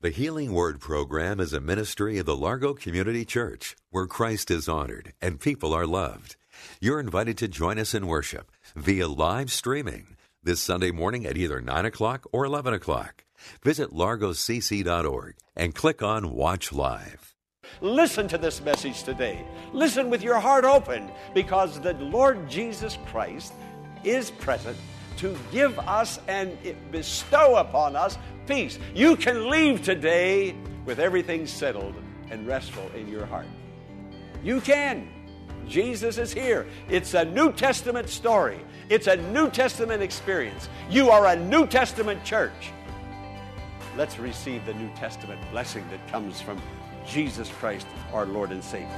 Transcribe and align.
The 0.00 0.10
Healing 0.10 0.52
Word 0.52 0.78
program 0.78 1.40
is 1.40 1.52
a 1.52 1.58
ministry 1.58 2.18
of 2.18 2.26
the 2.26 2.36
Largo 2.36 2.72
Community 2.72 3.24
Church 3.24 3.74
where 3.90 4.06
Christ 4.06 4.48
is 4.48 4.68
honored 4.68 5.12
and 5.20 5.40
people 5.40 5.74
are 5.74 5.88
loved. 5.88 6.36
You're 6.80 7.00
invited 7.00 7.36
to 7.38 7.48
join 7.48 7.80
us 7.80 7.94
in 7.94 8.06
worship 8.06 8.52
via 8.76 9.08
live 9.08 9.50
streaming 9.50 10.16
this 10.40 10.60
Sunday 10.60 10.92
morning 10.92 11.26
at 11.26 11.36
either 11.36 11.60
9 11.60 11.84
o'clock 11.84 12.28
or 12.30 12.44
11 12.44 12.74
o'clock. 12.74 13.24
Visit 13.64 13.90
largocc.org 13.90 15.34
and 15.56 15.74
click 15.74 16.00
on 16.00 16.32
Watch 16.32 16.72
Live. 16.72 17.34
Listen 17.80 18.28
to 18.28 18.38
this 18.38 18.60
message 18.60 19.02
today. 19.02 19.44
Listen 19.72 20.10
with 20.10 20.22
your 20.22 20.38
heart 20.38 20.64
open 20.64 21.10
because 21.34 21.80
the 21.80 21.94
Lord 21.94 22.48
Jesus 22.48 22.96
Christ 23.06 23.52
is 24.04 24.30
present 24.30 24.76
to 25.16 25.36
give 25.50 25.76
us 25.80 26.20
and 26.28 26.56
bestow 26.92 27.56
upon 27.56 27.96
us 27.96 28.16
peace. 28.48 28.78
You 28.94 29.14
can 29.14 29.50
leave 29.50 29.82
today 29.82 30.56
with 30.86 30.98
everything 30.98 31.46
settled 31.46 31.94
and 32.30 32.46
restful 32.46 32.90
in 32.96 33.06
your 33.06 33.26
heart. 33.26 33.46
You 34.42 34.60
can. 34.60 35.08
Jesus 35.68 36.16
is 36.16 36.32
here. 36.32 36.66
It's 36.88 37.12
a 37.12 37.26
New 37.26 37.52
Testament 37.52 38.08
story, 38.08 38.58
it's 38.88 39.06
a 39.06 39.16
New 39.16 39.50
Testament 39.50 40.02
experience. 40.02 40.68
You 40.88 41.10
are 41.10 41.26
a 41.26 41.36
New 41.36 41.66
Testament 41.66 42.24
church. 42.24 42.72
Let's 43.96 44.18
receive 44.18 44.64
the 44.64 44.74
New 44.74 44.88
Testament 44.94 45.40
blessing 45.50 45.84
that 45.90 46.08
comes 46.08 46.40
from 46.40 46.60
Jesus 47.06 47.50
Christ, 47.50 47.86
our 48.12 48.26
Lord 48.26 48.50
and 48.50 48.64
Savior. 48.64 48.88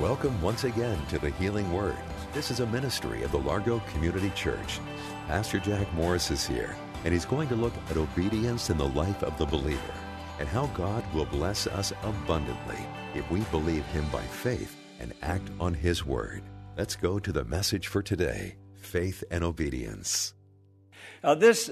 Welcome 0.00 0.40
once 0.40 0.64
again 0.64 0.98
to 1.08 1.18
the 1.18 1.30
Healing 1.32 1.70
Word. 1.72 1.96
This 2.34 2.50
is 2.50 2.60
a 2.60 2.66
ministry 2.66 3.22
of 3.22 3.32
the 3.32 3.38
Largo 3.38 3.80
Community 3.90 4.30
Church. 4.34 4.80
Pastor 5.26 5.58
Jack 5.58 5.92
Morris 5.94 6.30
is 6.30 6.46
here, 6.46 6.76
and 7.04 7.14
he's 7.14 7.24
going 7.24 7.48
to 7.48 7.56
look 7.56 7.72
at 7.90 7.96
obedience 7.96 8.68
in 8.68 8.76
the 8.76 8.88
life 8.88 9.22
of 9.22 9.38
the 9.38 9.46
believer 9.46 9.94
and 10.38 10.46
how 10.46 10.66
God 10.68 11.02
will 11.14 11.24
bless 11.24 11.66
us 11.66 11.92
abundantly 12.02 12.84
if 13.14 13.28
we 13.30 13.40
believe 13.50 13.84
Him 13.86 14.06
by 14.12 14.20
faith 14.20 14.76
and 15.00 15.14
act 15.22 15.48
on 15.58 15.72
His 15.72 16.04
Word. 16.04 16.42
Let's 16.76 16.96
go 16.96 17.18
to 17.18 17.32
the 17.32 17.44
message 17.44 17.88
for 17.88 18.02
today 18.02 18.56
faith 18.76 19.24
and 19.30 19.42
obedience. 19.42 20.34
Now, 21.24 21.34
this, 21.34 21.70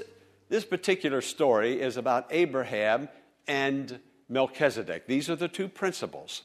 this 0.49 0.65
particular 0.65 1.21
story 1.21 1.81
is 1.81 1.99
about 1.99 2.27
Abraham 2.31 3.09
and 3.47 4.01
Melchizedek. 4.29 5.07
These 5.07 5.31
are 5.31 5.37
the 5.37 5.49
two 5.49 5.69
principles. 5.69 6.43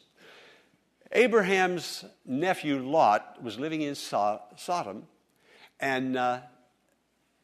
Abraham's 1.13 2.05
nephew 2.25 2.79
Lot 2.79 3.43
was 3.43 3.59
living 3.59 3.81
in 3.81 3.95
Sodom, 3.95 5.03
and 5.79 6.15
uh, 6.15 6.39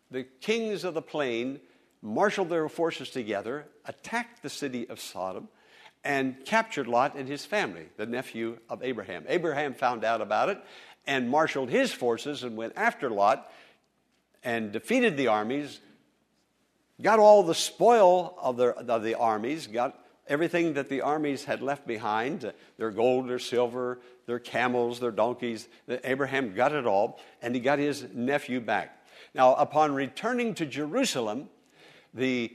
the 0.10 0.24
kings 0.24 0.84
of 0.84 0.94
the 0.94 1.02
plain 1.02 1.60
marshaled 2.02 2.50
their 2.50 2.70
forces 2.70 3.10
together, 3.10 3.66
attacked 3.86 4.42
the 4.42 4.50
city 4.50 4.88
of 4.88 5.00
Sodom, 5.02 5.50
and 6.04 6.46
captured 6.46 6.88
Lot 6.88 7.16
and 7.16 7.28
his 7.28 7.46
family, 7.46 7.90
the 7.98 8.06
nephew 8.06 8.60
of 8.70 8.82
Abraham. 8.84 9.26
Abraham 9.28 9.74
found 9.74 10.06
out 10.06 10.22
about 10.22 10.48
it 10.48 10.60
and 11.06 11.30
marshaled 11.30 11.70
his 11.70 11.92
forces 11.92 12.44
and 12.44 12.56
went 12.56 12.74
after 12.78 13.10
Lot 13.10 13.52
and 14.44 14.72
defeated 14.72 15.18
the 15.18 15.28
armies, 15.28 15.82
got 17.02 17.20
all 17.20 17.44
the 17.44 17.56
spoil 17.56 18.38
of 18.42 18.56
the, 18.56 18.70
of 18.70 19.04
the 19.04 19.16
armies, 19.16 19.68
got 19.68 20.00
everything 20.28 20.74
that 20.74 20.90
the 20.90 21.02
armies 21.02 21.46
had 21.46 21.62
left 21.62 21.88
behind 21.88 22.52
their 22.78 22.92
gold, 22.92 23.30
their 23.30 23.40
silver, 23.40 24.00
their 24.26 24.40
camels, 24.40 25.00
their 25.00 25.12
donkeys. 25.12 25.68
Abraham 26.04 26.54
got 26.54 26.72
it 26.72 26.86
all, 26.86 27.20
and 27.42 27.56
he 27.56 27.62
got 27.62 27.80
his 27.80 28.06
nephew 28.14 28.60
back. 28.60 29.06
Now, 29.34 29.56
upon 29.56 29.94
returning 29.94 30.54
to 30.56 30.66
Jerusalem, 30.66 31.50
the 32.14 32.52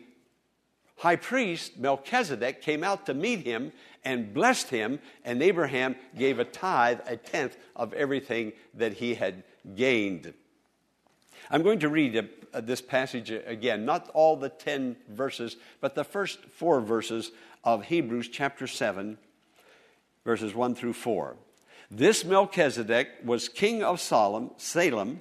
high 0.96 1.16
priest 1.16 1.78
Melchizedek 1.78 2.62
came 2.62 2.84
out 2.84 3.06
to 3.06 3.14
meet 3.14 3.40
him 3.40 3.72
and 4.04 4.34
blessed 4.34 4.70
him, 4.70 4.98
and 5.24 5.42
Abraham 5.42 5.96
gave 6.16 6.38
a 6.38 6.44
tithe, 6.44 7.00
a 7.06 7.16
tenth 7.16 7.56
of 7.76 7.92
everything 7.94 8.52
that 8.74 8.94
he 8.94 9.14
had 9.14 9.44
gained. 9.74 10.32
I'm 11.50 11.62
going 11.62 11.80
to 11.80 11.88
read 11.88 12.28
this 12.54 12.80
passage 12.80 13.30
again, 13.30 13.84
not 13.84 14.10
all 14.14 14.36
the 14.36 14.48
10 14.48 14.96
verses, 15.08 15.56
but 15.80 15.94
the 15.94 16.04
first 16.04 16.44
four 16.44 16.80
verses 16.80 17.32
of 17.64 17.84
Hebrews 17.84 18.28
chapter 18.28 18.66
7, 18.66 19.18
verses 20.24 20.54
1 20.54 20.74
through 20.74 20.94
4. 20.94 21.36
This 21.90 22.24
Melchizedek 22.24 23.08
was 23.24 23.48
king 23.48 23.82
of 23.82 24.00
Salem, 24.00 24.50
Salem, 24.56 25.20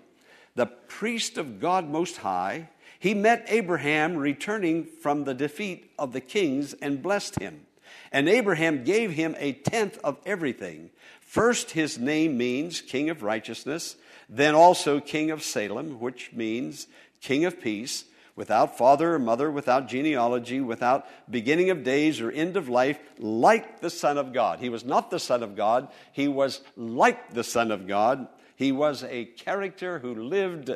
the 0.56 0.66
priest 0.66 1.38
of 1.38 1.60
God 1.60 1.90
Most 1.90 2.18
High. 2.18 2.70
He 3.00 3.14
met 3.14 3.46
Abraham 3.48 4.16
returning 4.16 4.86
from 4.86 5.24
the 5.24 5.34
defeat 5.34 5.92
of 6.00 6.14
the 6.14 6.22
kings 6.22 6.74
and 6.74 7.02
blessed 7.02 7.40
him. 7.40 7.66
And 8.12 8.28
Abraham 8.28 8.84
gave 8.84 9.12
him 9.12 9.36
a 9.38 9.54
tenth 9.54 9.98
of 10.04 10.18
everything. 10.26 10.90
First, 11.20 11.72
his 11.72 11.98
name 11.98 12.38
means 12.38 12.82
King 12.82 13.10
of 13.10 13.24
Righteousness, 13.24 13.96
then 14.28 14.56
also 14.56 15.00
King 15.00 15.32
of 15.32 15.44
Salem, 15.44 16.00
which 16.00 16.32
means 16.34 16.88
King 17.22 17.46
of 17.46 17.62
Peace 17.62 18.06
without 18.36 18.78
father 18.78 19.16
or 19.16 19.20
mother, 19.20 19.52
without 19.52 19.88
genealogy, 19.88 20.62
without 20.62 21.06
beginning 21.30 21.70
of 21.70 21.84
days 21.84 22.22
or 22.22 22.32
end 22.32 22.58
of 22.58 22.70
life, 22.70 23.00
like 23.18 23.82
the 23.82 23.90
Son 23.90 24.18
of 24.18 24.34
God. 24.34 24.60
He 24.60 24.70
was 24.70 24.86
not 24.86 25.12
the 25.12 25.20
Son 25.20 25.44
of 25.44 25.56
God, 25.56 25.90
he 26.12 26.28
was 26.28 26.62
like 26.76 27.34
the 27.34 27.44
Son 27.44 27.72
of 27.72 27.88
God. 27.88 28.28
He 28.56 28.72
was 28.72 29.04
a 29.06 29.26
character 29.26 29.98
who 29.98 30.14
lived, 30.14 30.70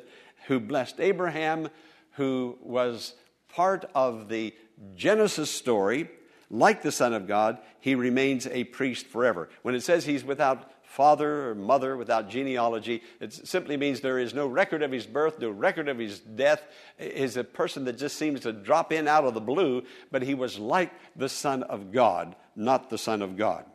who 0.47 0.59
blessed 0.59 0.99
Abraham, 0.99 1.69
who 2.13 2.57
was 2.61 3.13
part 3.49 3.85
of 3.93 4.27
the 4.27 4.55
Genesis 4.95 5.51
story. 5.51 6.09
Like 6.49 6.81
the 6.81 6.91
Son 6.91 7.13
of 7.13 7.27
God, 7.27 7.59
he 7.79 7.95
remains 7.95 8.47
a 8.47 8.63
priest 8.63 9.07
forever. 9.07 9.49
When 9.61 9.75
it 9.75 9.81
says 9.83 10.05
he's 10.05 10.23
without 10.23 10.71
father 10.95 11.49
or 11.49 11.55
mother 11.55 11.97
without 11.97 12.29
genealogy. 12.29 13.03
It 13.19 13.33
simply 13.33 13.75
means 13.75 13.99
there 13.99 14.17
is 14.17 14.33
no 14.33 14.47
record 14.47 14.81
of 14.81 14.93
his 14.93 15.05
birth, 15.05 15.39
no 15.39 15.49
record 15.49 15.89
of 15.89 15.99
his 15.99 16.21
death. 16.21 16.63
Is 16.97 17.35
a 17.35 17.43
person 17.43 17.83
that 17.85 17.97
just 17.97 18.15
seems 18.15 18.39
to 18.41 18.53
drop 18.53 18.93
in 18.93 19.05
out 19.05 19.25
of 19.25 19.33
the 19.33 19.41
blue, 19.41 19.83
but 20.09 20.21
he 20.21 20.33
was 20.33 20.57
like 20.57 20.93
the 21.17 21.27
Son 21.27 21.63
of 21.63 21.91
God, 21.91 22.35
not 22.55 22.89
the 22.89 22.97
Son 22.97 23.21
of 23.21 23.35
God. 23.35 23.65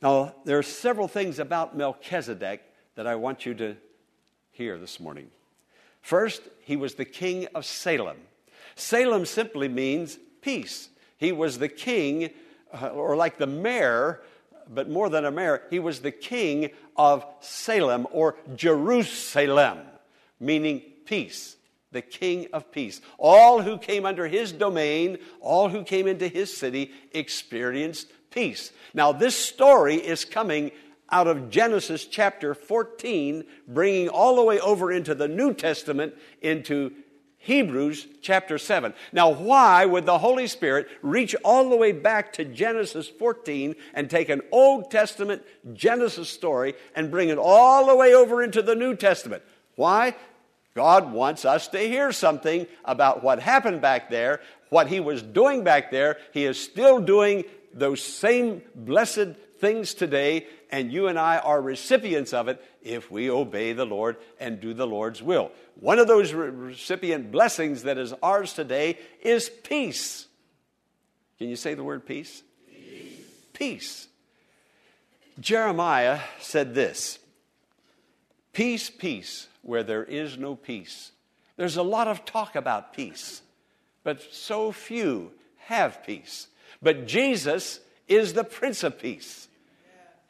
Now, 0.00 0.34
there 0.44 0.58
are 0.58 0.62
several 0.62 1.08
things 1.08 1.38
about 1.38 1.76
Melchizedek 1.76 2.62
that 2.94 3.06
I 3.06 3.14
want 3.14 3.44
you 3.44 3.54
to 3.54 3.76
hear 4.50 4.78
this 4.78 4.98
morning. 4.98 5.28
First, 6.00 6.42
he 6.62 6.76
was 6.76 6.94
the 6.94 7.04
king 7.04 7.48
of 7.54 7.66
Salem. 7.66 8.16
Salem 8.76 9.26
simply 9.26 9.68
means 9.68 10.18
peace. 10.40 10.88
He 11.18 11.32
was 11.32 11.58
the 11.58 11.68
king, 11.68 12.30
uh, 12.72 12.88
or 12.88 13.14
like 13.14 13.36
the 13.36 13.46
mayor 13.46 14.22
but 14.68 14.88
more 14.88 15.08
than 15.08 15.24
a 15.24 15.30
mayor, 15.30 15.62
he 15.70 15.78
was 15.78 16.00
the 16.00 16.10
king 16.10 16.70
of 16.96 17.24
Salem 17.40 18.06
or 18.10 18.36
Jerusalem, 18.54 19.78
meaning 20.40 20.82
peace, 21.04 21.56
the 21.92 22.02
king 22.02 22.48
of 22.52 22.70
peace. 22.70 23.00
All 23.18 23.62
who 23.62 23.78
came 23.78 24.06
under 24.06 24.26
his 24.26 24.52
domain, 24.52 25.18
all 25.40 25.68
who 25.68 25.84
came 25.84 26.06
into 26.06 26.28
his 26.28 26.56
city 26.56 26.92
experienced 27.12 28.10
peace. 28.30 28.72
Now, 28.92 29.12
this 29.12 29.36
story 29.36 29.96
is 29.96 30.24
coming 30.24 30.72
out 31.10 31.26
of 31.26 31.50
Genesis 31.50 32.06
chapter 32.06 32.54
14, 32.54 33.44
bringing 33.68 34.08
all 34.08 34.36
the 34.36 34.42
way 34.42 34.58
over 34.60 34.90
into 34.90 35.14
the 35.14 35.28
New 35.28 35.54
Testament, 35.54 36.14
into 36.42 36.92
Hebrews 37.44 38.06
chapter 38.22 38.56
7. 38.56 38.94
Now, 39.12 39.30
why 39.30 39.84
would 39.84 40.06
the 40.06 40.18
Holy 40.18 40.46
Spirit 40.46 40.88
reach 41.02 41.36
all 41.44 41.68
the 41.68 41.76
way 41.76 41.92
back 41.92 42.32
to 42.34 42.44
Genesis 42.44 43.06
14 43.06 43.74
and 43.92 44.08
take 44.08 44.30
an 44.30 44.40
Old 44.50 44.90
Testament 44.90 45.42
Genesis 45.74 46.30
story 46.30 46.74
and 46.96 47.10
bring 47.10 47.28
it 47.28 47.36
all 47.36 47.86
the 47.86 47.96
way 47.96 48.14
over 48.14 48.42
into 48.42 48.62
the 48.62 48.74
New 48.74 48.96
Testament? 48.96 49.42
Why? 49.76 50.16
God 50.74 51.12
wants 51.12 51.44
us 51.44 51.68
to 51.68 51.78
hear 51.78 52.12
something 52.12 52.66
about 52.82 53.22
what 53.22 53.40
happened 53.40 53.82
back 53.82 54.08
there, 54.08 54.40
what 54.70 54.88
He 54.88 54.98
was 54.98 55.22
doing 55.22 55.64
back 55.64 55.90
there. 55.90 56.16
He 56.32 56.46
is 56.46 56.58
still 56.58 56.98
doing 56.98 57.44
those 57.74 58.02
same 58.02 58.62
blessed 58.74 59.36
things 59.58 59.92
today, 59.92 60.46
and 60.74 60.92
you 60.92 61.06
and 61.06 61.16
I 61.16 61.38
are 61.38 61.62
recipients 61.62 62.32
of 62.32 62.48
it 62.48 62.60
if 62.82 63.08
we 63.08 63.30
obey 63.30 63.74
the 63.74 63.84
Lord 63.84 64.16
and 64.40 64.60
do 64.60 64.74
the 64.74 64.88
Lord's 64.88 65.22
will. 65.22 65.52
One 65.78 66.00
of 66.00 66.08
those 66.08 66.32
recipient 66.32 67.30
blessings 67.30 67.84
that 67.84 67.96
is 67.96 68.12
ours 68.20 68.54
today 68.54 68.98
is 69.22 69.48
peace. 69.48 70.26
Can 71.38 71.48
you 71.48 71.54
say 71.54 71.74
the 71.74 71.84
word 71.84 72.04
peace? 72.04 72.42
Peace. 72.68 73.20
peace. 73.52 74.08
Jeremiah 75.38 76.18
said 76.40 76.74
this 76.74 77.20
Peace, 78.52 78.90
peace, 78.90 79.46
where 79.62 79.84
there 79.84 80.02
is 80.02 80.36
no 80.36 80.56
peace. 80.56 81.12
There's 81.56 81.76
a 81.76 81.84
lot 81.84 82.08
of 82.08 82.24
talk 82.24 82.56
about 82.56 82.92
peace, 82.92 83.42
but 84.02 84.20
so 84.34 84.72
few 84.72 85.30
have 85.56 86.04
peace. 86.04 86.48
But 86.82 87.06
Jesus 87.06 87.78
is 88.08 88.32
the 88.32 88.42
Prince 88.42 88.82
of 88.82 88.98
Peace. 88.98 89.46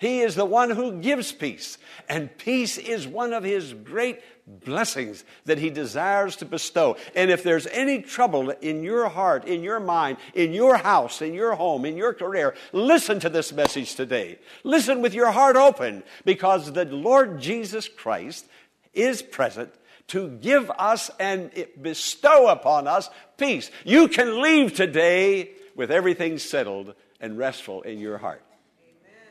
He 0.04 0.20
is 0.20 0.34
the 0.34 0.44
one 0.44 0.68
who 0.68 1.00
gives 1.00 1.32
peace. 1.32 1.78
And 2.10 2.36
peace 2.36 2.76
is 2.76 3.08
one 3.08 3.32
of 3.32 3.42
his 3.42 3.72
great 3.72 4.20
blessings 4.46 5.24
that 5.46 5.56
he 5.56 5.70
desires 5.70 6.36
to 6.36 6.44
bestow. 6.44 6.98
And 7.14 7.30
if 7.30 7.42
there's 7.42 7.66
any 7.68 8.02
trouble 8.02 8.50
in 8.50 8.82
your 8.82 9.08
heart, 9.08 9.46
in 9.46 9.62
your 9.62 9.80
mind, 9.80 10.18
in 10.34 10.52
your 10.52 10.76
house, 10.76 11.22
in 11.22 11.32
your 11.32 11.54
home, 11.54 11.86
in 11.86 11.96
your 11.96 12.12
career, 12.12 12.54
listen 12.74 13.18
to 13.20 13.30
this 13.30 13.50
message 13.50 13.94
today. 13.94 14.38
Listen 14.62 15.00
with 15.00 15.14
your 15.14 15.30
heart 15.30 15.56
open 15.56 16.02
because 16.26 16.70
the 16.70 16.84
Lord 16.84 17.40
Jesus 17.40 17.88
Christ 17.88 18.46
is 18.92 19.22
present 19.22 19.72
to 20.08 20.28
give 20.28 20.70
us 20.72 21.10
and 21.18 21.50
bestow 21.80 22.48
upon 22.48 22.86
us 22.86 23.08
peace. 23.38 23.70
You 23.86 24.08
can 24.08 24.42
leave 24.42 24.74
today 24.74 25.52
with 25.74 25.90
everything 25.90 26.36
settled 26.36 26.94
and 27.22 27.38
restful 27.38 27.80
in 27.80 28.00
your 28.00 28.18
heart. 28.18 28.43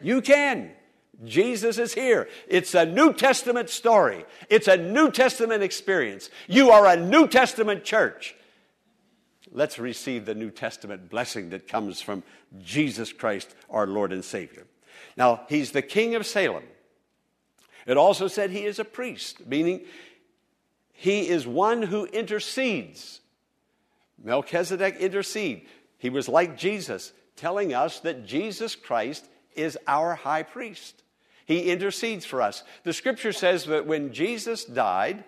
You 0.04 0.22
can. 0.22 0.72
Jesus 1.24 1.78
is 1.78 1.94
here. 1.94 2.28
It's 2.48 2.74
a 2.74 2.86
New 2.86 3.14
Testament 3.14 3.70
story. 3.70 4.26
It's 4.50 4.68
a 4.68 4.78
New 4.78 5.12
Testament 5.12 5.64
experience. 5.64 6.30
You 6.48 6.72
are 6.72 6.86
a 6.86 6.98
New 6.98 7.28
Testament 7.28 7.84
church. 7.84 8.36
Let's 9.52 9.78
receive 9.78 10.26
the 10.26 10.36
New 10.36 10.50
Testament 10.50 11.10
blessing 11.10 11.52
that 11.52 11.68
comes 11.68 12.02
from 12.02 12.24
Jesus 12.64 13.14
Christ, 13.14 13.56
our 13.70 13.86
Lord 13.86 14.12
and 14.12 14.26
Savior. 14.26 14.66
Now, 15.16 15.42
he's 15.48 15.72
the 15.72 15.82
King 15.82 16.16
of 16.16 16.26
Salem. 16.26 16.64
It 17.86 17.98
also 17.98 18.28
said 18.28 18.50
he 18.50 18.66
is 18.66 18.80
a 18.80 18.86
priest, 18.86 19.46
meaning 19.46 19.82
he 20.92 21.28
is 21.30 21.46
one 21.46 21.84
who 21.84 22.06
intercedes. 22.06 23.20
Melchizedek 24.24 24.98
intercede. 24.98 25.68
He 25.98 26.10
was 26.10 26.28
like 26.28 26.58
Jesus, 26.58 27.14
telling 27.36 27.74
us 27.74 28.00
that 28.00 28.26
Jesus 28.26 28.76
Christ 28.76 29.28
is 29.56 29.78
our 29.88 30.16
high 30.16 30.44
priest. 30.44 31.04
He 31.46 31.72
intercedes 31.72 32.26
for 32.26 32.42
us. 32.42 32.64
The 32.84 32.94
scripture 32.94 33.34
says 33.34 33.66
that 33.66 33.86
when 33.86 34.14
Jesus 34.14 34.64
died, 34.64 35.24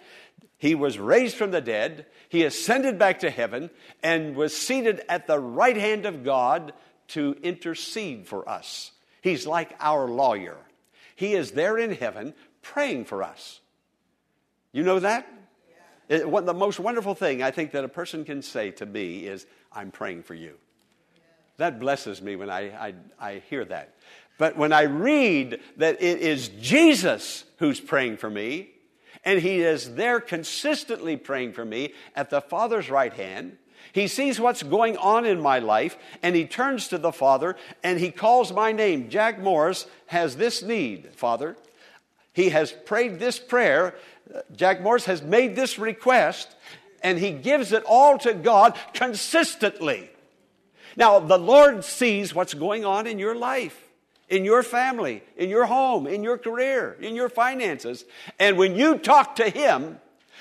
he 0.57 0.73
was 0.73 0.97
raised 0.97 1.35
from 1.35 1.51
the 1.51 1.61
dead, 1.61 2.05
he 2.29 2.43
ascended 2.43 2.97
back 2.97 3.19
to 3.19 3.29
heaven, 3.29 3.69
and 4.01 4.35
was 4.35 4.55
seated 4.55 5.01
at 5.09 5.27
the 5.27 5.39
right 5.39 5.75
hand 5.75 6.05
of 6.05 6.23
God 6.23 6.73
to 7.09 7.35
intercede 7.43 8.27
for 8.27 8.47
us. 8.47 8.91
He's 9.21 9.45
like 9.45 9.75
our 9.79 10.07
lawyer. 10.07 10.57
He 11.15 11.33
is 11.33 11.51
there 11.51 11.77
in 11.77 11.93
heaven 11.93 12.33
praying 12.61 13.05
for 13.05 13.23
us. 13.23 13.59
You 14.71 14.83
know 14.83 14.99
that? 14.99 15.27
It, 16.07 16.29
the 16.45 16.53
most 16.53 16.79
wonderful 16.79 17.15
thing 17.15 17.41
I 17.41 17.51
think 17.51 17.71
that 17.71 17.83
a 17.83 17.89
person 17.89 18.25
can 18.25 18.41
say 18.41 18.71
to 18.71 18.85
me 18.85 19.25
is, 19.25 19.45
I'm 19.71 19.91
praying 19.91 20.23
for 20.23 20.35
you. 20.35 20.57
That 21.57 21.79
blesses 21.79 22.21
me 22.21 22.35
when 22.35 22.49
I, 22.49 22.69
I, 22.69 22.93
I 23.19 23.41
hear 23.49 23.65
that. 23.65 23.95
But 24.37 24.57
when 24.57 24.73
I 24.73 24.83
read 24.83 25.61
that 25.77 26.01
it 26.01 26.19
is 26.19 26.49
Jesus 26.49 27.45
who's 27.57 27.79
praying 27.79 28.17
for 28.17 28.29
me, 28.29 28.69
and 29.23 29.39
he 29.39 29.61
is 29.61 29.95
there 29.95 30.19
consistently 30.19 31.17
praying 31.17 31.53
for 31.53 31.65
me 31.65 31.93
at 32.15 32.29
the 32.29 32.41
Father's 32.41 32.89
right 32.89 33.13
hand, 33.13 33.57
he 33.93 34.07
sees 34.07 34.41
what's 34.41 34.61
going 34.61 34.97
on 34.97 35.25
in 35.25 35.39
my 35.39 35.59
life, 35.59 35.97
and 36.21 36.35
he 36.35 36.45
turns 36.45 36.89
to 36.89 36.97
the 36.97 37.13
Father 37.13 37.55
and 37.81 37.97
he 37.97 38.11
calls 38.11 38.51
my 38.51 38.73
name. 38.73 39.09
Jack 39.09 39.39
Morris 39.39 39.87
has 40.07 40.35
this 40.35 40.61
need, 40.61 41.11
Father. 41.15 41.55
He 42.33 42.49
has 42.49 42.73
prayed 42.73 43.19
this 43.19 43.39
prayer. 43.39 43.95
Jack 44.53 44.81
Morris 44.81 45.05
has 45.05 45.21
made 45.21 45.55
this 45.55 45.79
request, 45.79 46.53
and 47.01 47.17
he 47.17 47.31
gives 47.31 47.71
it 47.71 47.83
all 47.85 48.17
to 48.17 48.33
God 48.33 48.77
consistently. 48.93 50.09
Now, 50.95 51.19
the 51.19 51.37
Lord 51.37 51.83
sees 51.83 52.33
what's 52.33 52.53
going 52.53 52.85
on 52.85 53.07
in 53.07 53.19
your 53.19 53.35
life 53.35 53.85
in 54.27 54.43
your 54.43 54.63
family, 54.63 55.23
in 55.37 55.49
your 55.49 55.65
home, 55.65 56.07
in 56.07 56.23
your 56.23 56.37
career, 56.37 56.97
in 56.99 57.15
your 57.15 57.29
finances. 57.29 58.05
And 58.39 58.57
when 58.57 58.75
you 58.75 58.97
talk 58.97 59.35
to 59.35 59.49
Him, 59.49 59.99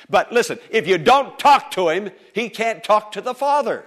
but 0.08 0.32
listen, 0.32 0.58
if 0.70 0.86
you 0.86 0.98
don't 0.98 1.38
talk 1.38 1.70
to 1.72 1.88
Him, 1.88 2.10
He 2.32 2.48
can't 2.48 2.82
talk 2.82 3.12
to 3.12 3.20
the 3.20 3.34
Father. 3.34 3.84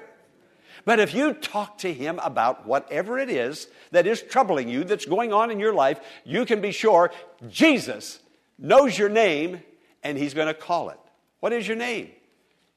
But 0.86 1.00
if 1.00 1.14
you 1.14 1.34
talk 1.34 1.80
to 1.80 1.92
Him 1.92 2.20
about 2.20 2.66
whatever 2.66 3.20
it 3.20 3.30
is 3.30 3.68
that 3.92 4.08
is 4.08 4.22
troubling 4.22 4.70
you, 4.70 4.84
that's 4.84 5.06
going 5.06 5.34
on 5.34 5.52
in 5.52 5.60
your 5.60 5.74
life, 5.74 6.00
you 6.24 6.46
can 6.46 6.62
be 6.62 6.72
sure 6.72 7.12
Jesus 7.50 8.20
knows 8.58 8.98
your 8.98 9.10
name 9.10 9.62
and 10.04 10.18
He's 10.18 10.34
going 10.34 10.48
to 10.48 10.54
call 10.54 10.90
it. 10.90 11.00
What 11.40 11.54
is 11.54 11.68
your 11.68 11.78
name? 11.78 12.12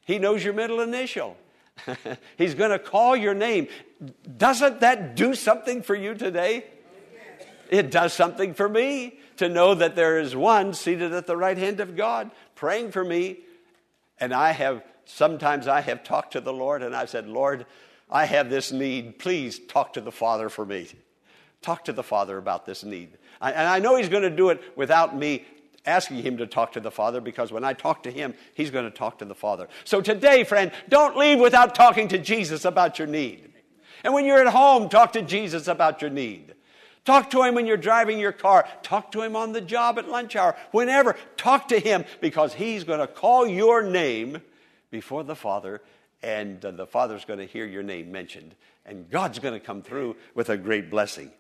He 0.05 0.19
knows 0.19 0.43
your 0.43 0.55
middle 0.55 0.81
initial. 0.81 1.37
He's 2.39 2.55
going 2.55 2.71
to 2.71 2.79
call 2.79 3.17
your 3.17 3.35
name. 3.35 3.69
Doesn't 4.37 4.81
that 4.81 5.17
do 5.17 5.35
something 5.35 5.83
for 5.83 5.95
you 5.95 6.15
today? 6.15 6.65
It 7.69 7.91
does 7.91 8.13
something 8.13 8.55
for 8.55 8.69
me 8.69 9.19
to 9.37 9.49
know 9.49 9.75
that 9.75 9.95
there 9.95 10.19
is 10.19 10.35
one 10.35 10.75
seated 10.75 11.13
at 11.13 11.27
the 11.27 11.37
right 11.37 11.57
hand 11.57 11.81
of 11.81 11.97
God 11.97 12.31
praying 12.55 12.91
for 12.91 13.05
me. 13.05 13.41
And 14.19 14.35
I 14.35 14.51
have, 14.51 14.83
sometimes 15.05 15.69
I 15.69 15.81
have 15.81 16.03
talked 16.03 16.33
to 16.33 16.41
the 16.41 16.53
Lord 16.53 16.83
and 16.83 16.95
I've 16.95 17.11
said, 17.11 17.29
Lord, 17.29 17.67
I 18.11 18.25
have 18.25 18.51
this 18.51 18.73
need. 18.73 19.19
Please 19.19 19.59
talk 19.59 19.93
to 19.93 20.01
the 20.01 20.13
Father 20.13 20.49
for 20.49 20.67
me. 20.67 20.89
Talk 21.63 21.85
to 21.85 21.93
the 21.93 22.03
Father 22.03 22.39
about 22.39 22.67
this 22.67 22.83
need. 22.85 23.17
And 23.41 23.57
I 23.57 23.79
know 23.79 23.97
He's 23.97 24.09
going 24.09 24.25
to 24.25 24.31
do 24.31 24.51
it 24.51 24.61
without 24.77 25.17
me 25.17 25.45
asking 25.87 26.23
Him 26.23 26.37
to 26.39 26.47
talk 26.47 26.73
to 26.73 26.81
the 26.81 26.91
Father 26.91 27.21
because 27.21 27.53
when 27.53 27.65
I 27.65 27.73
talk 27.73 28.03
to 28.05 28.11
Him, 28.11 28.35
He's 28.55 28.71
going 28.71 28.85
to 28.85 28.91
talk 28.91 29.19
to 29.19 29.25
the 29.25 29.35
Father. 29.35 29.69
So 29.85 30.01
today, 30.01 30.45
friend, 30.45 30.73
don't 30.89 31.17
leave 31.17 31.39
without 31.39 31.75
talking 31.75 32.09
to 32.09 32.19
Jesus 32.19 32.65
about 32.65 32.99
your 32.99 33.09
need. 33.09 33.53
And 34.05 34.15
when 34.15 34.25
you're 34.25 34.47
at 34.47 34.53
home, 34.53 34.89
talk 34.89 35.13
to 35.13 35.23
Jesus 35.23 35.69
about 35.69 36.01
your 36.01 36.11
need. 36.11 36.55
Talk 37.05 37.31
to 37.31 37.43
him 37.43 37.55
when 37.55 37.67
you're 37.67 37.77
driving 37.77 38.19
your 38.19 38.33
car. 38.33 38.69
Talk 38.83 39.13
to 39.13 39.23
him 39.23 39.35
on 39.35 39.53
the 39.53 39.61
job 39.61 39.99
at 39.99 40.09
lunch 40.09 40.37
hour. 40.37 40.57
Whenever, 40.71 41.17
talk 41.37 41.69
to 41.69 41.79
him 41.79 42.05
because 42.21 42.55
he's 42.55 42.85
going 42.85 43.01
to 43.01 43.07
call 43.07 43.47
your 43.47 43.83
name 43.83 44.41
before 44.91 45.25
the 45.25 45.37
Father, 45.37 45.81
and 46.23 46.63
uh, 46.65 46.71
the 46.71 46.87
Father's 46.87 47.25
going 47.25 47.39
to 47.39 47.47
hear 47.47 47.65
your 47.65 47.83
name 47.83 48.13
mentioned. 48.13 48.55
And 48.85 49.09
God's 49.09 49.39
going 49.39 49.59
to 49.59 49.65
come 49.65 49.83
through 49.83 50.17
with 50.35 50.51
a 50.51 50.57
great 50.57 50.91
blessing. 50.91 51.31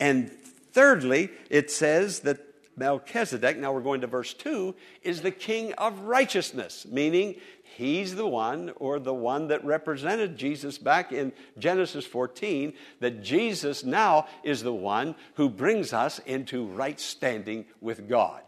And 0.00 0.30
thirdly, 0.72 1.30
it 1.50 1.70
says 1.70 2.20
that 2.20 2.38
Melchizedek, 2.76 3.56
now 3.58 3.72
we're 3.72 3.80
going 3.80 4.00
to 4.00 4.06
verse 4.06 4.34
2, 4.34 4.74
is 5.02 5.22
the 5.22 5.30
king 5.30 5.72
of 5.74 6.00
righteousness, 6.00 6.86
meaning 6.90 7.36
He's 7.76 8.14
the 8.14 8.26
one, 8.26 8.72
or 8.76 9.00
the 9.00 9.14
one 9.14 9.48
that 9.48 9.64
represented 9.64 10.36
Jesus 10.36 10.78
back 10.78 11.10
in 11.10 11.32
Genesis 11.58 12.06
14, 12.06 12.72
that 13.00 13.22
Jesus 13.22 13.82
now 13.82 14.28
is 14.44 14.62
the 14.62 14.72
one 14.72 15.16
who 15.34 15.48
brings 15.48 15.92
us 15.92 16.20
into 16.20 16.66
right 16.66 17.00
standing 17.00 17.64
with 17.80 18.08
God. 18.08 18.42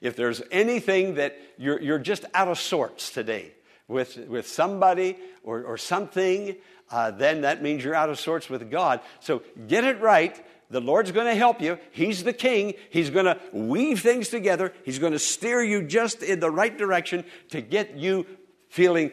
If 0.00 0.16
there's 0.16 0.42
anything 0.50 1.14
that 1.14 1.38
you're, 1.56 1.80
you're 1.80 1.98
just 1.98 2.24
out 2.34 2.48
of 2.48 2.58
sorts 2.58 3.10
today 3.10 3.52
with, 3.88 4.16
with 4.28 4.46
somebody 4.46 5.16
or, 5.42 5.64
or 5.64 5.78
something, 5.78 6.56
uh, 6.90 7.10
then 7.10 7.42
that 7.42 7.62
means 7.62 7.82
you're 7.82 7.94
out 7.94 8.10
of 8.10 8.20
sorts 8.20 8.48
with 8.48 8.70
God. 8.70 9.00
So 9.20 9.42
get 9.66 9.84
it 9.84 10.00
right. 10.00 10.44
The 10.70 10.80
Lord's 10.80 11.12
going 11.12 11.26
to 11.26 11.34
help 11.34 11.62
you. 11.62 11.78
He's 11.92 12.24
the 12.24 12.32
king. 12.32 12.74
He's 12.90 13.10
going 13.10 13.24
to 13.24 13.38
weave 13.52 14.00
things 14.00 14.28
together. 14.28 14.72
He's 14.84 14.98
going 14.98 15.14
to 15.14 15.18
steer 15.18 15.62
you 15.62 15.82
just 15.82 16.22
in 16.22 16.40
the 16.40 16.50
right 16.50 16.76
direction 16.76 17.24
to 17.50 17.60
get 17.60 17.96
you 17.96 18.26
feeling 18.68 19.10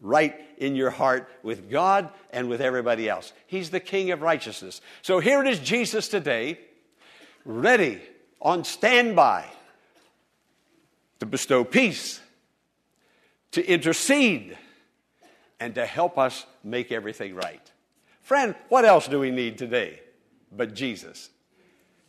right 0.00 0.40
in 0.58 0.76
your 0.76 0.90
heart 0.90 1.28
with 1.42 1.68
God 1.68 2.10
and 2.30 2.48
with 2.48 2.60
everybody 2.60 3.08
else. 3.08 3.32
He's 3.46 3.70
the 3.70 3.80
King 3.80 4.12
of 4.12 4.22
righteousness. 4.22 4.80
So 5.02 5.18
here 5.18 5.40
it 5.40 5.48
is 5.48 5.58
Jesus 5.58 6.08
today, 6.08 6.60
ready, 7.44 8.00
on 8.40 8.62
standby 8.62 9.46
to 11.18 11.26
bestow 11.26 11.64
peace, 11.64 12.20
to 13.50 13.66
intercede, 13.66 14.56
and 15.58 15.74
to 15.74 15.84
help 15.84 16.18
us 16.18 16.46
make 16.62 16.92
everything 16.92 17.34
right. 17.34 17.72
Friend, 18.22 18.54
what 18.68 18.84
else 18.84 19.08
do 19.08 19.18
we 19.18 19.32
need 19.32 19.58
today 19.58 20.00
but 20.50 20.74
Jesus? 20.74 21.30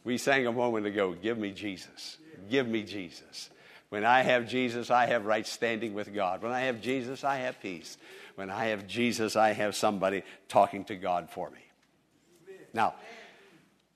We 0.04 0.18
sang 0.18 0.48
a 0.48 0.52
moment 0.52 0.86
ago, 0.86 1.14
Give 1.14 1.38
me 1.38 1.52
Jesus. 1.52 2.18
Give 2.50 2.68
me 2.68 2.84
Jesus. 2.84 3.50
When 3.90 4.06
I 4.06 4.22
have 4.22 4.48
Jesus, 4.48 4.92
I 4.92 5.08
have 5.08 5.26
right 5.26 5.46
standing 5.46 5.94
with 5.94 6.14
God. 6.14 6.42
When 6.44 6.52
I 6.52 6.62
have 6.62 6.80
Jesus, 6.80 7.24
I 7.24 7.38
have 7.38 7.60
peace. 7.60 7.98
When 8.36 8.50
I 8.50 8.66
have 8.66 8.88
Jesus, 8.88 9.36
I 9.36 9.52
have 9.54 9.76
somebody 9.76 10.24
talking 10.48 10.86
to 10.86 10.96
God 10.96 11.30
for 11.30 11.50
me. 11.50 11.60
Now, 12.74 12.96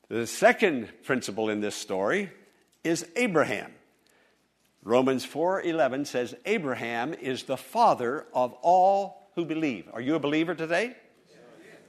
The 0.09 0.27
second 0.27 0.89
principle 1.05 1.49
in 1.49 1.61
this 1.61 1.75
story 1.75 2.29
is 2.83 3.07
Abraham. 3.15 3.71
Romans 4.83 5.25
4:11 5.25 6.05
says 6.05 6.35
Abraham 6.45 7.13
is 7.13 7.43
the 7.43 7.57
father 7.57 8.27
of 8.33 8.53
all 8.61 9.31
who 9.35 9.45
believe. 9.45 9.89
Are 9.93 10.01
you 10.01 10.15
a 10.15 10.19
believer 10.19 10.53
today? 10.53 10.95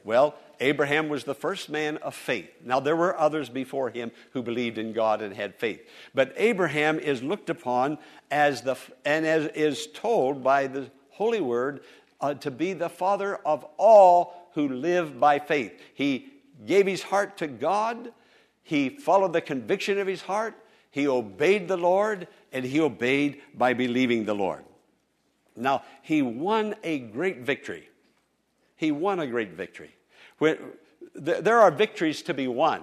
Well, 0.04 0.36
Abraham 0.60 1.08
was 1.08 1.24
the 1.24 1.34
first 1.34 1.68
man 1.68 1.96
of 1.98 2.14
faith. 2.14 2.50
Now, 2.64 2.80
there 2.80 2.96
were 2.96 3.18
others 3.18 3.48
before 3.48 3.90
him 3.90 4.10
who 4.32 4.42
believed 4.42 4.78
in 4.78 4.92
God 4.92 5.22
and 5.22 5.34
had 5.34 5.54
faith. 5.54 5.86
But 6.14 6.32
Abraham 6.36 6.98
is 6.98 7.22
looked 7.22 7.50
upon 7.50 7.98
as 8.30 8.62
the, 8.62 8.76
and 9.04 9.26
as 9.26 9.46
is 9.54 9.86
told 9.88 10.42
by 10.42 10.66
the 10.66 10.90
Holy 11.10 11.40
Word, 11.40 11.84
uh, 12.20 12.34
to 12.34 12.50
be 12.50 12.72
the 12.72 12.88
father 12.88 13.36
of 13.36 13.64
all 13.76 14.50
who 14.54 14.68
live 14.68 15.20
by 15.20 15.38
faith. 15.38 15.80
He 15.94 16.28
gave 16.66 16.86
his 16.86 17.02
heart 17.02 17.36
to 17.38 17.46
God, 17.46 18.12
he 18.62 18.88
followed 18.88 19.32
the 19.32 19.40
conviction 19.40 19.98
of 19.98 20.06
his 20.06 20.22
heart, 20.22 20.54
he 20.90 21.08
obeyed 21.08 21.68
the 21.68 21.76
Lord, 21.76 22.28
and 22.52 22.64
he 22.64 22.80
obeyed 22.80 23.42
by 23.54 23.74
believing 23.74 24.24
the 24.24 24.34
Lord. 24.34 24.64
Now, 25.56 25.82
he 26.02 26.22
won 26.22 26.74
a 26.82 26.98
great 26.98 27.40
victory. 27.40 27.88
He 28.76 28.90
won 28.90 29.20
a 29.20 29.26
great 29.26 29.52
victory. 29.52 29.94
There 30.38 31.60
are 31.60 31.70
victories 31.70 32.22
to 32.22 32.34
be 32.34 32.48
won. 32.48 32.82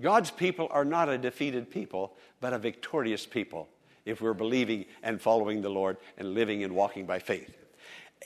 God's 0.00 0.30
people 0.30 0.68
are 0.70 0.84
not 0.84 1.08
a 1.08 1.18
defeated 1.18 1.70
people, 1.70 2.16
but 2.40 2.52
a 2.52 2.58
victorious 2.58 3.26
people 3.26 3.68
if 4.06 4.20
we're 4.20 4.34
believing 4.34 4.86
and 5.02 5.20
following 5.20 5.60
the 5.60 5.68
Lord 5.68 5.98
and 6.16 6.34
living 6.34 6.64
and 6.64 6.74
walking 6.74 7.04
by 7.06 7.18
faith. 7.18 7.54